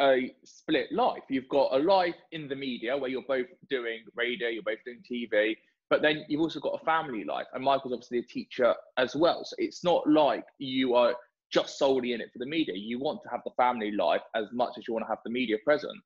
a 0.00 0.34
split 0.44 0.92
life. 0.92 1.22
You've 1.28 1.48
got 1.48 1.72
a 1.72 1.78
life 1.78 2.14
in 2.32 2.48
the 2.48 2.56
media 2.56 2.96
where 2.96 3.10
you're 3.10 3.22
both 3.26 3.46
doing 3.68 4.04
radio, 4.14 4.48
you're 4.48 4.62
both 4.62 4.78
doing 4.84 5.02
TV, 5.10 5.56
but 5.90 6.02
then 6.02 6.24
you've 6.28 6.40
also 6.40 6.60
got 6.60 6.78
a 6.80 6.84
family 6.84 7.24
life. 7.24 7.46
And 7.54 7.64
Michael's 7.64 7.92
obviously 7.92 8.18
a 8.18 8.22
teacher 8.22 8.74
as 8.96 9.16
well. 9.16 9.44
So 9.44 9.54
it's 9.58 9.82
not 9.82 10.08
like 10.08 10.44
you 10.58 10.94
are 10.94 11.14
just 11.50 11.78
solely 11.78 12.12
in 12.12 12.20
it 12.20 12.30
for 12.32 12.38
the 12.38 12.46
media. 12.46 12.74
You 12.76 12.98
want 12.98 13.22
to 13.22 13.30
have 13.30 13.40
the 13.44 13.52
family 13.56 13.90
life 13.92 14.20
as 14.34 14.46
much 14.52 14.74
as 14.78 14.86
you 14.86 14.94
want 14.94 15.06
to 15.06 15.08
have 15.08 15.18
the 15.24 15.30
media 15.30 15.56
presence. 15.64 16.02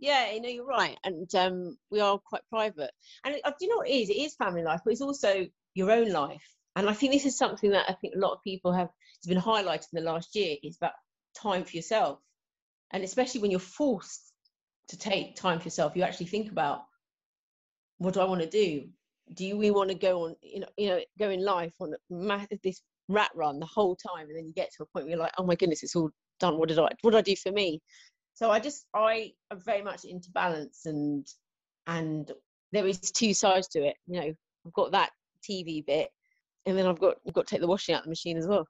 Yeah, 0.00 0.32
you 0.32 0.40
know, 0.40 0.48
you're 0.48 0.66
right. 0.66 0.98
And 1.04 1.32
um, 1.36 1.78
we 1.90 2.00
are 2.00 2.18
quite 2.18 2.42
private. 2.50 2.90
And 3.24 3.36
uh, 3.44 3.50
do 3.50 3.64
you 3.64 3.68
know 3.68 3.78
what 3.78 3.88
it 3.88 3.92
is? 3.92 4.10
It 4.10 4.16
is 4.16 4.34
family 4.34 4.62
life, 4.62 4.80
but 4.84 4.92
it's 4.92 5.00
also 5.00 5.46
your 5.74 5.90
own 5.90 6.10
life. 6.10 6.42
And 6.76 6.88
I 6.88 6.92
think 6.92 7.12
this 7.12 7.24
is 7.24 7.38
something 7.38 7.70
that 7.70 7.86
I 7.88 7.92
think 7.92 8.14
a 8.14 8.18
lot 8.18 8.32
of 8.32 8.42
people 8.42 8.72
have 8.72 8.88
it's 9.16 9.26
been 9.26 9.40
highlighted 9.40 9.86
in 9.92 10.04
the 10.04 10.10
last 10.10 10.34
year 10.34 10.56
is 10.62 10.76
about 10.76 10.92
time 11.40 11.64
for 11.64 11.76
yourself. 11.76 12.18
And 12.94 13.04
especially 13.04 13.42
when 13.42 13.50
you're 13.50 13.60
forced 13.60 14.32
to 14.88 14.98
take 14.98 15.36
time 15.36 15.58
for 15.58 15.64
yourself, 15.64 15.94
you 15.94 16.02
actually 16.02 16.26
think 16.26 16.50
about 16.50 16.84
what 17.98 18.14
do 18.14 18.20
I 18.20 18.24
want 18.24 18.40
to 18.40 18.48
do? 18.48 18.88
Do 19.34 19.56
we 19.56 19.70
want 19.70 19.90
to 19.90 19.94
go 19.94 20.24
on, 20.24 20.36
you 20.40 20.60
know, 20.60 20.68
you 20.78 20.88
know, 20.88 21.00
go 21.18 21.28
in 21.28 21.44
life 21.44 21.74
on 21.80 21.94
this 22.62 22.80
rat 23.08 23.30
run 23.34 23.58
the 23.58 23.66
whole 23.66 23.96
time, 23.96 24.28
and 24.28 24.36
then 24.36 24.46
you 24.46 24.52
get 24.54 24.70
to 24.76 24.84
a 24.84 24.86
point 24.86 25.04
where 25.04 25.10
you're 25.10 25.18
like, 25.18 25.32
oh 25.36 25.44
my 25.44 25.54
goodness, 25.54 25.82
it's 25.82 25.96
all 25.96 26.10
done. 26.40 26.56
What 26.56 26.70
did 26.70 26.78
I, 26.78 26.88
what 27.02 27.10
did 27.10 27.18
I 27.18 27.22
do 27.22 27.36
for 27.36 27.52
me? 27.52 27.82
so 28.34 28.50
i 28.50 28.58
just 28.58 28.86
i 28.94 29.32
am 29.50 29.60
very 29.60 29.82
much 29.82 30.04
into 30.04 30.30
balance 30.32 30.86
and 30.86 31.26
and 31.86 32.32
there 32.72 32.86
is 32.86 32.98
two 32.98 33.32
sides 33.32 33.68
to 33.68 33.82
it 33.84 33.96
you 34.06 34.20
know 34.20 34.34
i've 34.66 34.72
got 34.74 34.92
that 34.92 35.10
tv 35.48 35.84
bit 35.86 36.10
and 36.66 36.76
then 36.76 36.86
i've 36.86 37.00
got 37.00 37.16
you've 37.24 37.34
got 37.34 37.46
to 37.46 37.54
take 37.54 37.60
the 37.60 37.66
washing 37.66 37.94
out 37.94 38.02
the 38.02 38.08
machine 38.08 38.36
as 38.36 38.46
well 38.46 38.66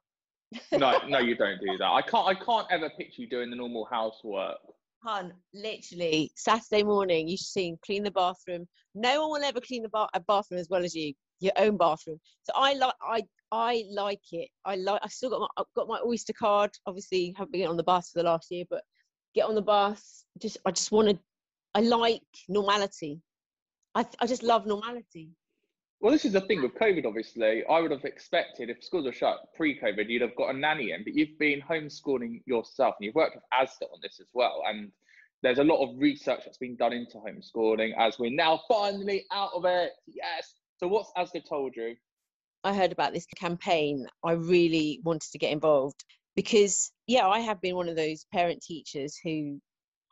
no 0.71 0.97
no 1.07 1.19
you 1.19 1.35
don't 1.35 1.59
do 1.59 1.77
that 1.77 1.89
i 1.91 2.01
can't 2.01 2.27
i 2.27 2.33
can't 2.33 2.67
ever 2.71 2.89
picture 2.97 3.21
you 3.21 3.29
doing 3.29 3.49
the 3.49 3.55
normal 3.55 3.85
housework 3.85 4.57
Hun, 5.05 5.33
literally 5.53 6.31
Saturday 6.35 6.81
morning, 6.81 7.27
you 7.27 7.37
should 7.37 7.45
see 7.45 7.75
clean 7.85 8.01
the 8.03 8.09
bathroom. 8.09 8.67
No 8.95 9.21
one 9.27 9.39
will 9.39 9.47
ever 9.47 9.61
clean 9.61 9.83
the 9.83 10.07
a 10.15 10.19
bathroom 10.19 10.59
as 10.59 10.67
well 10.67 10.83
as 10.83 10.95
you, 10.95 11.13
your 11.39 11.53
own 11.57 11.77
bathroom. 11.77 12.19
So 12.43 12.53
I 12.55 12.73
like, 12.73 12.95
I, 13.03 13.21
I 13.51 13.83
like 13.91 14.23
it. 14.31 14.49
I 14.65 14.75
like. 14.77 15.01
I 15.03 15.07
still 15.07 15.29
got 15.29 15.41
my, 15.41 15.47
I've 15.57 15.73
got 15.75 15.87
my 15.87 15.99
Oyster 16.03 16.33
card. 16.33 16.71
Obviously, 16.87 17.35
haven't 17.37 17.51
been 17.51 17.67
on 17.67 17.77
the 17.77 17.83
bus 17.83 18.09
for 18.09 18.19
the 18.19 18.29
last 18.29 18.49
year, 18.49 18.65
but 18.67 18.81
get 19.35 19.45
on 19.45 19.53
the 19.53 19.61
bus. 19.61 20.25
Just 20.41 20.57
I 20.65 20.71
just 20.71 20.91
want 20.91 21.09
to. 21.09 21.19
I 21.75 21.81
like 21.81 22.23
normality. 22.49 23.21
I 23.93 24.05
I 24.19 24.25
just 24.25 24.43
love 24.43 24.65
normality. 24.65 25.29
Well, 26.01 26.11
this 26.11 26.25
is 26.25 26.33
the 26.33 26.41
thing 26.41 26.57
hmm. 26.57 26.63
with 26.63 26.75
COVID. 26.75 27.05
Obviously, 27.05 27.63
I 27.65 27.79
would 27.79 27.91
have 27.91 28.05
expected 28.05 28.69
if 28.69 28.83
schools 28.83 29.05
were 29.05 29.11
shut 29.11 29.37
pre-COVID, 29.55 30.09
you'd 30.09 30.21
have 30.21 30.35
got 30.35 30.53
a 30.53 30.57
nanny 30.57 30.91
in. 30.91 31.03
But 31.03 31.13
you've 31.13 31.37
been 31.39 31.61
homeschooling 31.61 32.41
yourself, 32.45 32.95
and 32.99 33.05
you've 33.05 33.15
worked 33.15 33.35
with 33.35 33.43
ASDA 33.53 33.91
on 33.93 33.99
this 34.01 34.19
as 34.19 34.27
well. 34.33 34.63
And 34.67 34.91
there's 35.41 35.59
a 35.59 35.63
lot 35.63 35.83
of 35.83 35.97
research 35.99 36.41
that's 36.45 36.57
been 36.57 36.75
done 36.75 36.93
into 36.93 37.17
homeschooling 37.17 37.93
as 37.97 38.19
we're 38.19 38.31
now 38.31 38.61
finally 38.67 39.25
out 39.31 39.51
of 39.53 39.65
it. 39.65 39.91
Yes. 40.07 40.55
So 40.77 40.87
what's 40.87 41.11
ASDA 41.17 41.47
told 41.47 41.75
you? 41.75 41.95
I 42.63 42.73
heard 42.73 42.91
about 42.91 43.13
this 43.13 43.27
campaign. 43.35 44.07
I 44.23 44.31
really 44.31 44.99
wanted 45.03 45.31
to 45.31 45.37
get 45.37 45.51
involved 45.51 46.03
because 46.35 46.91
yeah 47.07 47.27
i 47.27 47.39
have 47.39 47.61
been 47.61 47.75
one 47.75 47.89
of 47.89 47.95
those 47.95 48.25
parent 48.31 48.61
teachers 48.61 49.17
who 49.23 49.59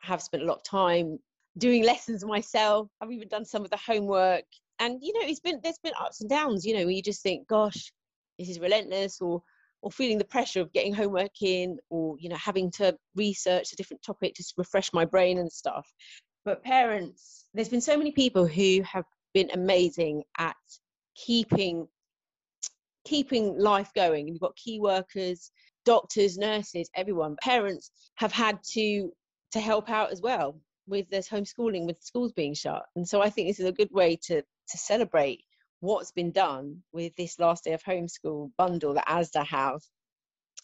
have 0.00 0.22
spent 0.22 0.42
a 0.42 0.46
lot 0.46 0.58
of 0.58 0.64
time 0.64 1.18
doing 1.58 1.84
lessons 1.84 2.24
myself 2.24 2.88
i've 3.00 3.12
even 3.12 3.28
done 3.28 3.44
some 3.44 3.62
of 3.64 3.70
the 3.70 3.76
homework 3.76 4.44
and 4.78 4.98
you 5.02 5.12
know 5.12 5.26
it's 5.26 5.40
been 5.40 5.60
there's 5.62 5.78
been 5.82 5.92
ups 6.00 6.20
and 6.20 6.30
downs 6.30 6.64
you 6.64 6.74
know 6.74 6.84
where 6.84 6.90
you 6.90 7.02
just 7.02 7.22
think 7.22 7.46
gosh 7.48 7.92
this 8.38 8.48
is 8.48 8.60
relentless 8.60 9.20
or 9.20 9.42
or 9.82 9.90
feeling 9.90 10.18
the 10.18 10.24
pressure 10.24 10.60
of 10.60 10.72
getting 10.72 10.94
homework 10.94 11.42
in 11.42 11.76
or 11.90 12.16
you 12.18 12.28
know 12.28 12.36
having 12.36 12.70
to 12.70 12.96
research 13.14 13.72
a 13.72 13.76
different 13.76 14.02
topic 14.02 14.34
to 14.34 14.44
refresh 14.56 14.92
my 14.92 15.04
brain 15.04 15.38
and 15.38 15.52
stuff 15.52 15.86
but 16.44 16.62
parents 16.64 17.44
there's 17.54 17.68
been 17.68 17.80
so 17.80 17.96
many 17.96 18.10
people 18.10 18.46
who 18.46 18.82
have 18.82 19.04
been 19.34 19.50
amazing 19.52 20.22
at 20.38 20.56
keeping 21.14 21.86
keeping 23.04 23.58
life 23.58 23.90
going. 23.94 24.26
And 24.26 24.34
you've 24.34 24.40
got 24.40 24.56
key 24.56 24.80
workers, 24.80 25.50
doctors, 25.84 26.38
nurses, 26.38 26.88
everyone. 26.94 27.36
Parents 27.42 27.90
have 28.16 28.32
had 28.32 28.58
to 28.72 29.12
to 29.52 29.60
help 29.60 29.88
out 29.88 30.10
as 30.10 30.20
well 30.20 30.58
with 30.86 31.08
this 31.10 31.28
homeschooling, 31.28 31.86
with 31.86 32.02
schools 32.02 32.32
being 32.32 32.54
shut. 32.54 32.82
And 32.96 33.06
so 33.06 33.22
I 33.22 33.30
think 33.30 33.48
this 33.48 33.60
is 33.60 33.66
a 33.66 33.72
good 33.72 33.90
way 33.92 34.18
to 34.24 34.42
to 34.68 34.78
celebrate 34.78 35.42
what's 35.80 36.12
been 36.12 36.32
done 36.32 36.82
with 36.92 37.14
this 37.16 37.38
last 37.38 37.64
day 37.64 37.72
of 37.72 37.82
homeschool 37.82 38.50
bundle 38.56 38.94
that 38.94 39.06
ASDA 39.06 39.46
have 39.46 39.80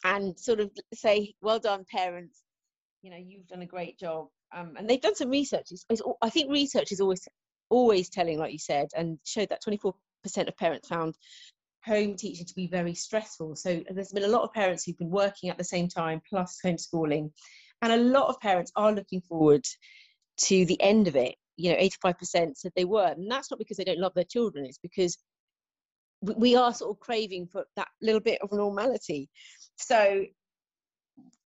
and 0.04 0.38
sort 0.38 0.60
of 0.60 0.70
say, 0.94 1.34
well 1.42 1.58
done, 1.58 1.84
parents. 1.90 2.42
You 3.02 3.10
know, 3.10 3.18
you've 3.18 3.46
done 3.46 3.62
a 3.62 3.66
great 3.66 3.98
job. 3.98 4.28
Um, 4.54 4.74
and 4.76 4.88
they've 4.88 5.00
done 5.00 5.14
some 5.14 5.30
research. 5.30 5.68
It's, 5.70 5.84
it's, 5.88 6.02
I 6.22 6.30
think 6.30 6.50
research 6.50 6.92
is 6.92 7.00
always 7.00 7.26
always 7.70 8.10
telling, 8.10 8.38
like 8.38 8.52
you 8.52 8.58
said, 8.58 8.88
and 8.96 9.18
showed 9.24 9.48
that 9.48 9.62
24% 9.64 9.94
of 10.48 10.56
parents 10.56 10.88
found 10.88 11.14
home 11.84 12.16
teaching 12.16 12.44
to 12.44 12.54
be 12.54 12.66
very 12.66 12.94
stressful. 12.94 13.56
So 13.56 13.82
there's 13.90 14.12
been 14.12 14.24
a 14.24 14.28
lot 14.28 14.42
of 14.42 14.52
parents 14.52 14.84
who've 14.84 14.98
been 14.98 15.10
working 15.10 15.50
at 15.50 15.56
the 15.56 15.64
same 15.64 15.88
time, 15.88 16.20
plus 16.28 16.58
homeschooling. 16.64 17.30
And 17.82 17.92
a 17.92 17.96
lot 17.96 18.28
of 18.28 18.40
parents 18.40 18.72
are 18.76 18.92
looking 18.92 19.22
forward 19.22 19.64
to 20.42 20.64
the 20.66 20.80
end 20.82 21.08
of 21.08 21.16
it. 21.16 21.36
You 21.56 21.72
know, 21.72 21.78
85% 21.78 22.56
said 22.56 22.72
they 22.74 22.84
were. 22.84 23.06
And 23.06 23.30
that's 23.30 23.50
not 23.50 23.58
because 23.58 23.76
they 23.76 23.84
don't 23.84 23.98
love 23.98 24.14
their 24.14 24.24
children, 24.24 24.64
it's 24.64 24.78
because 24.78 25.18
we 26.22 26.56
are 26.56 26.74
sort 26.74 26.90
of 26.90 27.00
craving 27.00 27.46
for 27.46 27.64
that 27.76 27.88
little 28.02 28.20
bit 28.20 28.40
of 28.42 28.52
normality. 28.52 29.28
So 29.76 30.24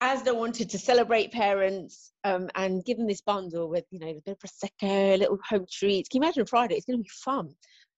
ASDA 0.03 0.37
wanted 0.37 0.71
to 0.71 0.79
celebrate 0.79 1.33
parents 1.33 2.13
um, 2.25 2.49
and 2.55 2.85
give 2.85 2.99
them 2.99 3.07
this 3.07 3.21
bundle 3.21 3.69
with, 3.69 3.85
you 3.91 4.01
know, 4.01 4.09
a 4.09 4.21
bit 4.25 4.37
of 4.37 4.39
prosecco, 4.39 5.15
a 5.15 5.17
little 5.17 5.39
home 5.49 5.67
treats. 5.71 6.09
Can 6.09 6.21
you 6.21 6.27
imagine 6.27 6.47
Friday? 6.47 6.75
It's 6.75 6.87
going 6.87 6.99
to 6.99 7.03
be 7.03 7.09
fun. 7.09 7.55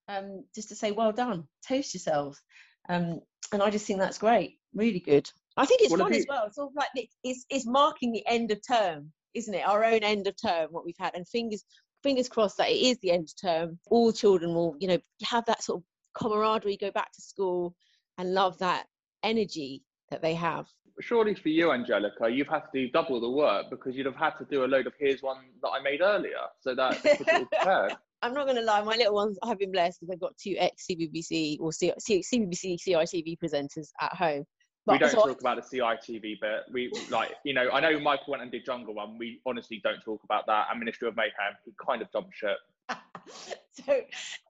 Um, 0.08 0.44
just 0.54 0.68
to 0.68 0.76
say, 0.76 0.92
well 0.92 1.12
done, 1.12 1.48
toast 1.66 1.94
yourselves. 1.94 2.40
Um, 2.88 3.20
and 3.52 3.62
I 3.62 3.70
just 3.70 3.86
think 3.86 3.98
that's 3.98 4.18
great, 4.18 4.58
really 4.74 5.00
good. 5.00 5.28
I 5.56 5.66
think 5.66 5.80
it's 5.82 5.94
fun 5.94 6.12
as 6.12 6.26
well. 6.28 6.44
It's 6.46 6.56
sort 6.56 6.70
of 6.70 6.76
like 6.76 7.08
it's, 7.24 7.44
it's 7.50 7.66
marking 7.66 8.12
the 8.12 8.24
end 8.26 8.52
of 8.52 8.60
term, 8.66 9.12
isn't 9.34 9.52
it? 9.52 9.66
Our 9.66 9.84
own 9.84 10.00
end 10.04 10.26
of 10.26 10.34
term, 10.40 10.68
what 10.70 10.84
we've 10.84 10.94
had, 10.98 11.16
and 11.16 11.26
fingers 11.26 11.64
fingers 12.06 12.28
crossed 12.28 12.58
that 12.58 12.70
it 12.70 12.76
is 12.76 12.98
the 12.98 13.10
end 13.10 13.24
of 13.24 13.40
term. 13.40 13.78
All 13.90 14.12
children 14.12 14.54
will, 14.54 14.76
you 14.78 14.86
know, 14.86 14.98
have 15.24 15.44
that 15.46 15.64
sort 15.64 15.80
of 15.80 15.84
camaraderie, 16.14 16.76
go 16.76 16.92
back 16.92 17.10
to 17.12 17.20
school, 17.20 17.74
and 18.16 18.32
love 18.32 18.56
that 18.58 18.86
energy 19.24 19.82
that 20.10 20.22
they 20.22 20.34
have. 20.34 20.66
Surely 21.00 21.34
for 21.34 21.48
you, 21.48 21.72
Angellica, 21.72 22.30
you've 22.30 22.46
had 22.46 22.60
to 22.60 22.68
do 22.72 22.88
double 22.90 23.20
the 23.20 23.28
work 23.28 23.66
because 23.70 23.96
you'd 23.96 24.06
have 24.06 24.16
had 24.16 24.30
to 24.38 24.44
do 24.44 24.64
a 24.64 24.66
load 24.66 24.86
of 24.86 24.92
here's 25.00 25.20
one 25.20 25.38
that 25.62 25.68
I 25.68 25.82
made 25.82 26.00
earlier, 26.00 26.44
so 26.60 26.76
that 26.76 27.98
I'm 28.22 28.32
not 28.32 28.44
going 28.44 28.56
to 28.56 28.62
lie, 28.62 28.82
my 28.82 28.94
little 28.94 29.14
ones 29.14 29.36
have 29.44 29.58
been 29.58 29.72
blessed 29.72 30.00
because 30.00 30.14
I've 30.14 30.20
got 30.20 30.38
two 30.38 30.54
ex 30.58 30.86
CBBC 30.88 31.58
or 31.60 31.72
C- 31.72 31.92
C- 31.98 32.24
CBBC 32.32 32.78
CITV 32.86 33.36
presenters 33.44 33.88
at 34.00 34.14
home. 34.14 34.44
But 34.86 34.92
we 34.92 34.98
don't 35.00 35.10
so 35.10 35.26
talk 35.26 35.38
I, 35.44 35.52
about 35.52 35.70
the 35.70 35.78
CITV 35.78 36.38
but 36.40 36.72
We 36.72 36.92
like, 37.10 37.32
you 37.44 37.52
know, 37.52 37.68
I 37.72 37.80
know 37.80 37.98
Michael 37.98 38.30
went 38.30 38.42
and 38.42 38.52
did 38.52 38.64
Jungle 38.64 38.94
Run. 38.94 39.18
We 39.18 39.40
honestly 39.44 39.80
don't 39.82 40.00
talk 40.04 40.22
about 40.22 40.46
that. 40.46 40.68
And 40.70 40.78
Ministry 40.78 41.08
of 41.08 41.16
Mayhem, 41.16 41.56
he 41.64 41.72
kind 41.84 42.02
of 42.02 42.12
jumped 42.12 42.36
ship. 42.36 42.58
so 43.72 44.00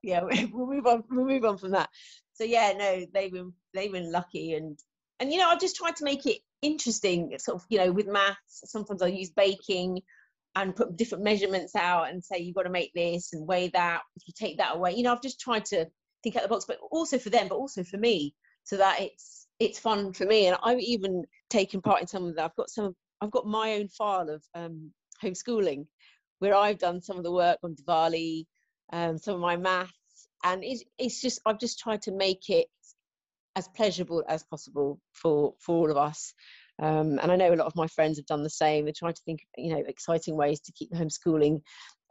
yeah, 0.03 0.21
we'll 0.21 0.67
move 0.67 0.85
on. 0.85 1.03
We'll 1.09 1.25
move 1.25 1.43
on 1.43 1.57
from 1.57 1.71
that. 1.71 1.89
So 2.33 2.43
yeah, 2.43 2.73
no, 2.77 3.05
they've 3.11 3.31
been 3.31 3.53
they've 3.73 3.91
been 3.91 4.11
lucky, 4.11 4.53
and 4.53 4.79
and 5.19 5.33
you 5.33 5.39
know, 5.39 5.49
I've 5.49 5.59
just 5.59 5.75
tried 5.75 5.95
to 5.97 6.03
make 6.03 6.27
it 6.27 6.41
interesting. 6.61 7.35
Sort 7.39 7.55
of, 7.55 7.65
you 7.69 7.79
know, 7.79 7.91
with 7.91 8.07
maths. 8.07 8.61
Sometimes 8.65 9.01
I 9.01 9.07
use 9.07 9.31
baking 9.31 10.03
and 10.55 10.75
put 10.75 10.95
different 10.95 11.23
measurements 11.23 11.75
out 11.75 12.09
and 12.09 12.23
say 12.23 12.37
you've 12.39 12.55
got 12.55 12.63
to 12.63 12.69
make 12.69 12.93
this 12.93 13.33
and 13.33 13.47
weigh 13.47 13.69
that. 13.69 14.01
If 14.15 14.27
you 14.27 14.33
take 14.37 14.57
that 14.57 14.75
away, 14.75 14.93
you 14.93 15.01
know, 15.01 15.11
I've 15.11 15.21
just 15.21 15.39
tried 15.39 15.65
to 15.65 15.87
think 16.21 16.35
out 16.35 16.43
the 16.43 16.49
box, 16.49 16.65
but 16.65 16.77
also 16.91 17.17
for 17.17 17.31
them, 17.31 17.47
but 17.47 17.55
also 17.55 17.83
for 17.83 17.97
me, 17.97 18.35
so 18.63 18.77
that 18.77 19.01
it's 19.01 19.46
it's 19.59 19.79
fun 19.79 20.13
for 20.13 20.25
me. 20.25 20.47
And 20.47 20.57
I've 20.63 20.79
even 20.79 21.23
taken 21.49 21.81
part 21.81 22.01
in 22.01 22.07
some 22.07 22.25
of 22.25 22.35
that. 22.35 22.45
I've 22.45 22.55
got 22.55 22.69
some. 22.69 22.95
I've 23.21 23.31
got 23.31 23.47
my 23.47 23.73
own 23.73 23.87
file 23.89 24.29
of 24.29 24.43
um, 24.53 24.91
homeschooling 25.23 25.85
where 26.39 26.55
I've 26.55 26.77
done 26.77 27.01
some 27.01 27.17
of 27.17 27.23
the 27.23 27.31
work 27.31 27.57
on 27.63 27.75
Diwali, 27.75 28.45
um, 28.93 29.17
some 29.17 29.35
of 29.35 29.41
my 29.41 29.57
maths, 29.57 30.27
and 30.43 30.63
it's, 30.63 30.83
it's 30.99 31.21
just 31.21 31.41
I've 31.45 31.59
just 31.59 31.79
tried 31.79 32.03
to 32.03 32.11
make 32.11 32.49
it 32.49 32.67
as 33.55 33.67
pleasurable 33.69 34.23
as 34.27 34.43
possible 34.43 34.99
for 35.13 35.53
for 35.59 35.75
all 35.75 35.91
of 35.91 35.97
us. 35.97 36.33
Um, 36.79 37.17
and 37.23 37.31
I 37.31 37.35
know 37.35 37.51
a 37.51 37.55
lot 37.55 37.65
of 37.65 37.75
my 37.75 37.87
friends 37.87 38.19
have 38.19 38.27
done 38.27 38.43
the 38.43 38.51
same. 38.51 38.85
They're 38.85 38.93
trying 38.95 39.15
to 39.15 39.21
think, 39.25 39.39
you 39.57 39.73
know, 39.73 39.83
exciting 39.87 40.37
ways 40.37 40.59
to 40.61 40.71
keep 40.73 40.91
homeschooling 40.91 41.61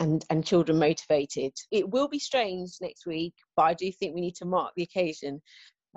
and 0.01 0.25
and 0.29 0.45
children 0.45 0.79
motivated. 0.79 1.53
It 1.71 1.89
will 1.89 2.09
be 2.09 2.19
strange 2.19 2.73
next 2.81 3.07
week, 3.07 3.35
but 3.57 3.63
I 3.63 3.75
do 3.75 3.93
think 3.93 4.15
we 4.15 4.21
need 4.21 4.35
to 4.37 4.45
mark 4.45 4.73
the 4.77 4.83
occasion 4.83 5.41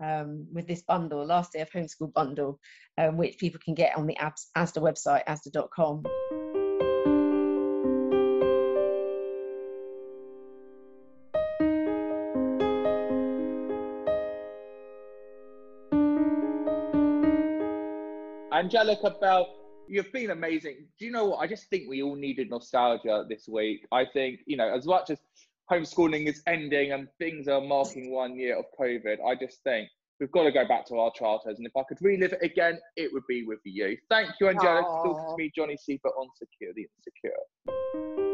um, 0.01 0.47
with 0.51 0.67
this 0.67 0.81
bundle, 0.81 1.25
last 1.25 1.53
day 1.53 1.61
of 1.61 1.69
homeschool 1.69 2.13
bundle, 2.13 2.59
um, 2.97 3.17
which 3.17 3.37
people 3.37 3.59
can 3.63 3.73
get 3.73 3.97
on 3.97 4.07
the 4.07 4.15
ASDA 4.15 4.81
website, 4.81 5.25
asda.com. 5.25 6.03
Angellica 18.59 19.15
Bell, 19.21 19.47
you've 19.87 20.11
been 20.11 20.31
amazing. 20.31 20.85
Do 20.99 21.05
you 21.05 21.11
know 21.11 21.25
what? 21.25 21.37
I 21.37 21.47
just 21.47 21.69
think 21.69 21.89
we 21.89 22.03
all 22.03 22.15
needed 22.15 22.49
nostalgia 22.49 23.25
this 23.27 23.47
week. 23.47 23.87
I 23.91 24.03
think, 24.05 24.41
you 24.45 24.57
know, 24.57 24.71
as 24.71 24.85
much 24.85 25.09
as 25.09 25.19
homeschooling 25.71 26.27
is 26.27 26.41
ending 26.47 26.91
and 26.91 27.07
things 27.19 27.47
are 27.47 27.61
marking 27.61 28.11
one 28.11 28.35
year 28.35 28.57
of 28.57 28.65
COVID, 28.79 29.17
I 29.25 29.35
just 29.35 29.61
think 29.63 29.89
we've 30.19 30.31
got 30.31 30.43
to 30.43 30.51
go 30.51 30.67
back 30.67 30.85
to 30.87 30.97
our 30.97 31.11
childhoods. 31.11 31.59
And 31.59 31.67
if 31.67 31.75
I 31.77 31.83
could 31.87 31.97
relive 32.01 32.33
it 32.33 32.39
again, 32.41 32.79
it 32.95 33.11
would 33.13 33.23
be 33.27 33.45
with 33.45 33.59
you. 33.65 33.97
Thank 34.09 34.31
you, 34.39 34.49
Angellica, 34.49 34.83
for 34.83 35.05
talking 35.05 35.29
to 35.29 35.43
me, 35.43 35.51
Johnny 35.55 35.77
Seifert 35.77 36.13
on 36.17 36.27
Secure 36.37 36.73
the 36.75 36.87
Insecure. 36.97 38.28